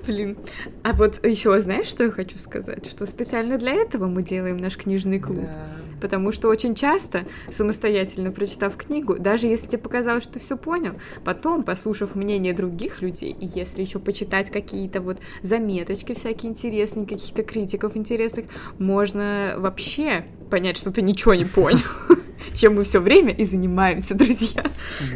Блин. 0.07 0.37
А 0.83 0.93
вот 0.93 1.23
еще 1.25 1.59
знаешь, 1.59 1.87
что 1.87 2.05
я 2.05 2.11
хочу 2.11 2.37
сказать? 2.37 2.85
Что 2.89 3.05
специально 3.05 3.57
для 3.57 3.73
этого 3.73 4.07
мы 4.07 4.23
делаем 4.23 4.57
наш 4.57 4.77
книжный 4.77 5.19
клуб. 5.19 5.41
Да. 5.41 5.67
Потому 5.99 6.31
что 6.31 6.47
очень 6.47 6.75
часто, 6.75 7.25
самостоятельно 7.51 8.31
прочитав 8.31 8.77
книгу, 8.77 9.17
даже 9.17 9.47
если 9.47 9.67
тебе 9.67 9.79
показалось, 9.79 10.23
что 10.23 10.33
ты 10.33 10.39
все 10.39 10.55
понял, 10.55 10.93
потом, 11.25 11.63
послушав 11.63 12.15
мнение 12.15 12.53
других 12.53 13.01
людей, 13.01 13.35
и 13.37 13.47
если 13.47 13.81
еще 13.81 13.99
почитать 13.99 14.49
какие-то 14.51 15.01
вот 15.01 15.17
заметочки 15.41 16.13
всякие 16.13 16.51
интересные, 16.51 17.05
каких-то 17.05 17.43
критиков 17.43 17.97
интересных, 17.97 18.45
можно 18.77 19.55
вообще 19.57 20.25
понять, 20.49 20.77
что 20.77 20.91
ты 20.91 21.01
ничего 21.01 21.33
не 21.33 21.45
понял. 21.45 21.85
Чем 22.53 22.75
мы 22.75 22.83
все 22.83 22.99
время 22.99 23.33
и 23.33 23.43
занимаемся, 23.43 24.15
друзья. 24.15 24.63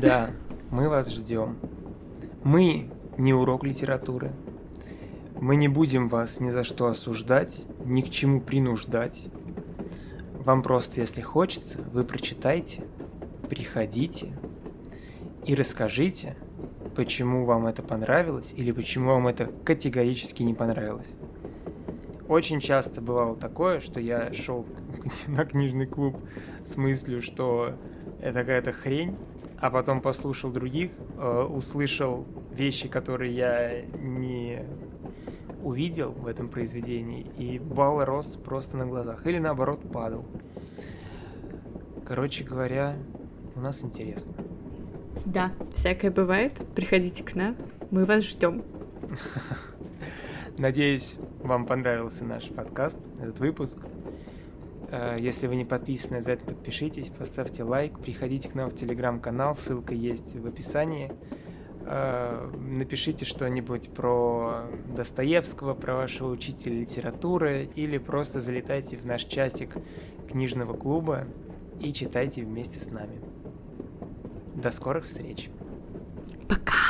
Да, 0.01 0.31
мы 0.69 0.89
вас 0.89 1.11
ждем. 1.11 1.57
Мы 2.43 2.89
не 3.17 3.33
урок 3.33 3.63
литературы, 3.63 4.31
мы 5.41 5.55
не 5.55 5.67
будем 5.67 6.07
вас 6.07 6.39
ни 6.39 6.51
за 6.51 6.63
что 6.63 6.85
осуждать, 6.85 7.65
ни 7.83 8.01
к 8.01 8.11
чему 8.11 8.39
принуждать. 8.39 9.27
Вам 10.35 10.61
просто, 10.61 11.01
если 11.01 11.21
хочется, 11.21 11.81
вы 11.91 12.03
прочитайте, 12.03 12.83
приходите 13.49 14.33
и 15.43 15.55
расскажите, 15.55 16.37
почему 16.95 17.45
вам 17.45 17.65
это 17.65 17.81
понравилось 17.81 18.53
или 18.55 18.71
почему 18.71 19.09
вам 19.09 19.27
это 19.27 19.47
категорически 19.65 20.43
не 20.43 20.53
понравилось. 20.53 21.11
Очень 22.27 22.59
часто 22.59 23.01
бывало 23.01 23.35
такое, 23.35 23.79
что 23.79 23.99
я 23.99 24.31
шел 24.33 24.67
на 25.27 25.43
книжный 25.45 25.87
клуб 25.87 26.17
с 26.63 26.77
мыслью, 26.77 27.23
что 27.23 27.73
это 28.21 28.41
какая-то 28.41 28.73
хрень, 28.73 29.17
а 29.57 29.71
потом 29.71 30.01
послушал 30.01 30.51
других, 30.51 30.91
э, 31.17 31.41
услышал 31.49 32.27
вещи, 32.53 32.87
которые 32.87 33.35
я 33.35 33.81
не 33.99 34.65
увидел 35.63 36.11
в 36.11 36.27
этом 36.27 36.49
произведении, 36.49 37.25
и 37.37 37.59
балл 37.59 38.03
рос 38.03 38.37
просто 38.37 38.77
на 38.77 38.85
глазах. 38.85 39.25
Или 39.25 39.39
наоборот 39.39 39.81
падал. 39.91 40.25
Короче 42.05 42.43
говоря, 42.43 42.95
у 43.55 43.61
нас 43.61 43.83
интересно. 43.83 44.33
Да, 45.25 45.51
всякое 45.73 46.11
бывает. 46.11 46.61
Приходите 46.75 47.23
к 47.23 47.35
нам, 47.35 47.55
мы 47.91 48.05
вас 48.05 48.23
ждем. 48.23 48.63
Надеюсь, 50.57 51.15
вам 51.41 51.65
понравился 51.65 52.25
наш 52.25 52.49
подкаст, 52.49 52.99
этот 53.19 53.39
выпуск. 53.39 53.77
Э, 54.89 55.17
если 55.19 55.47
вы 55.47 55.55
не 55.55 55.65
подписаны, 55.65 56.17
обязательно 56.17 56.53
подпишитесь, 56.53 57.09
поставьте 57.09 57.63
лайк, 57.63 57.99
приходите 57.99 58.49
к 58.49 58.55
нам 58.55 58.69
в 58.69 58.75
телеграм-канал, 58.75 59.55
ссылка 59.55 59.93
есть 59.93 60.35
в 60.35 60.45
описании. 60.45 61.11
Э, 61.85 62.49
напишите 62.57 63.25
что-нибудь 63.25 63.89
про 63.89 64.65
Достоевского, 64.95 65.73
про 65.73 65.95
вашего 65.95 66.29
учителя 66.29 66.79
литературы, 66.79 67.69
или 67.75 67.97
просто 67.97 68.41
залетайте 68.41 68.97
в 68.97 69.05
наш 69.05 69.23
часик 69.23 69.77
книжного 70.29 70.75
клуба 70.75 71.27
и 71.79 71.91
читайте 71.93 72.43
вместе 72.43 72.79
с 72.79 72.91
нами. 72.91 73.19
До 74.55 74.71
скорых 74.71 75.05
встреч. 75.05 75.49
Пока. 76.47 76.80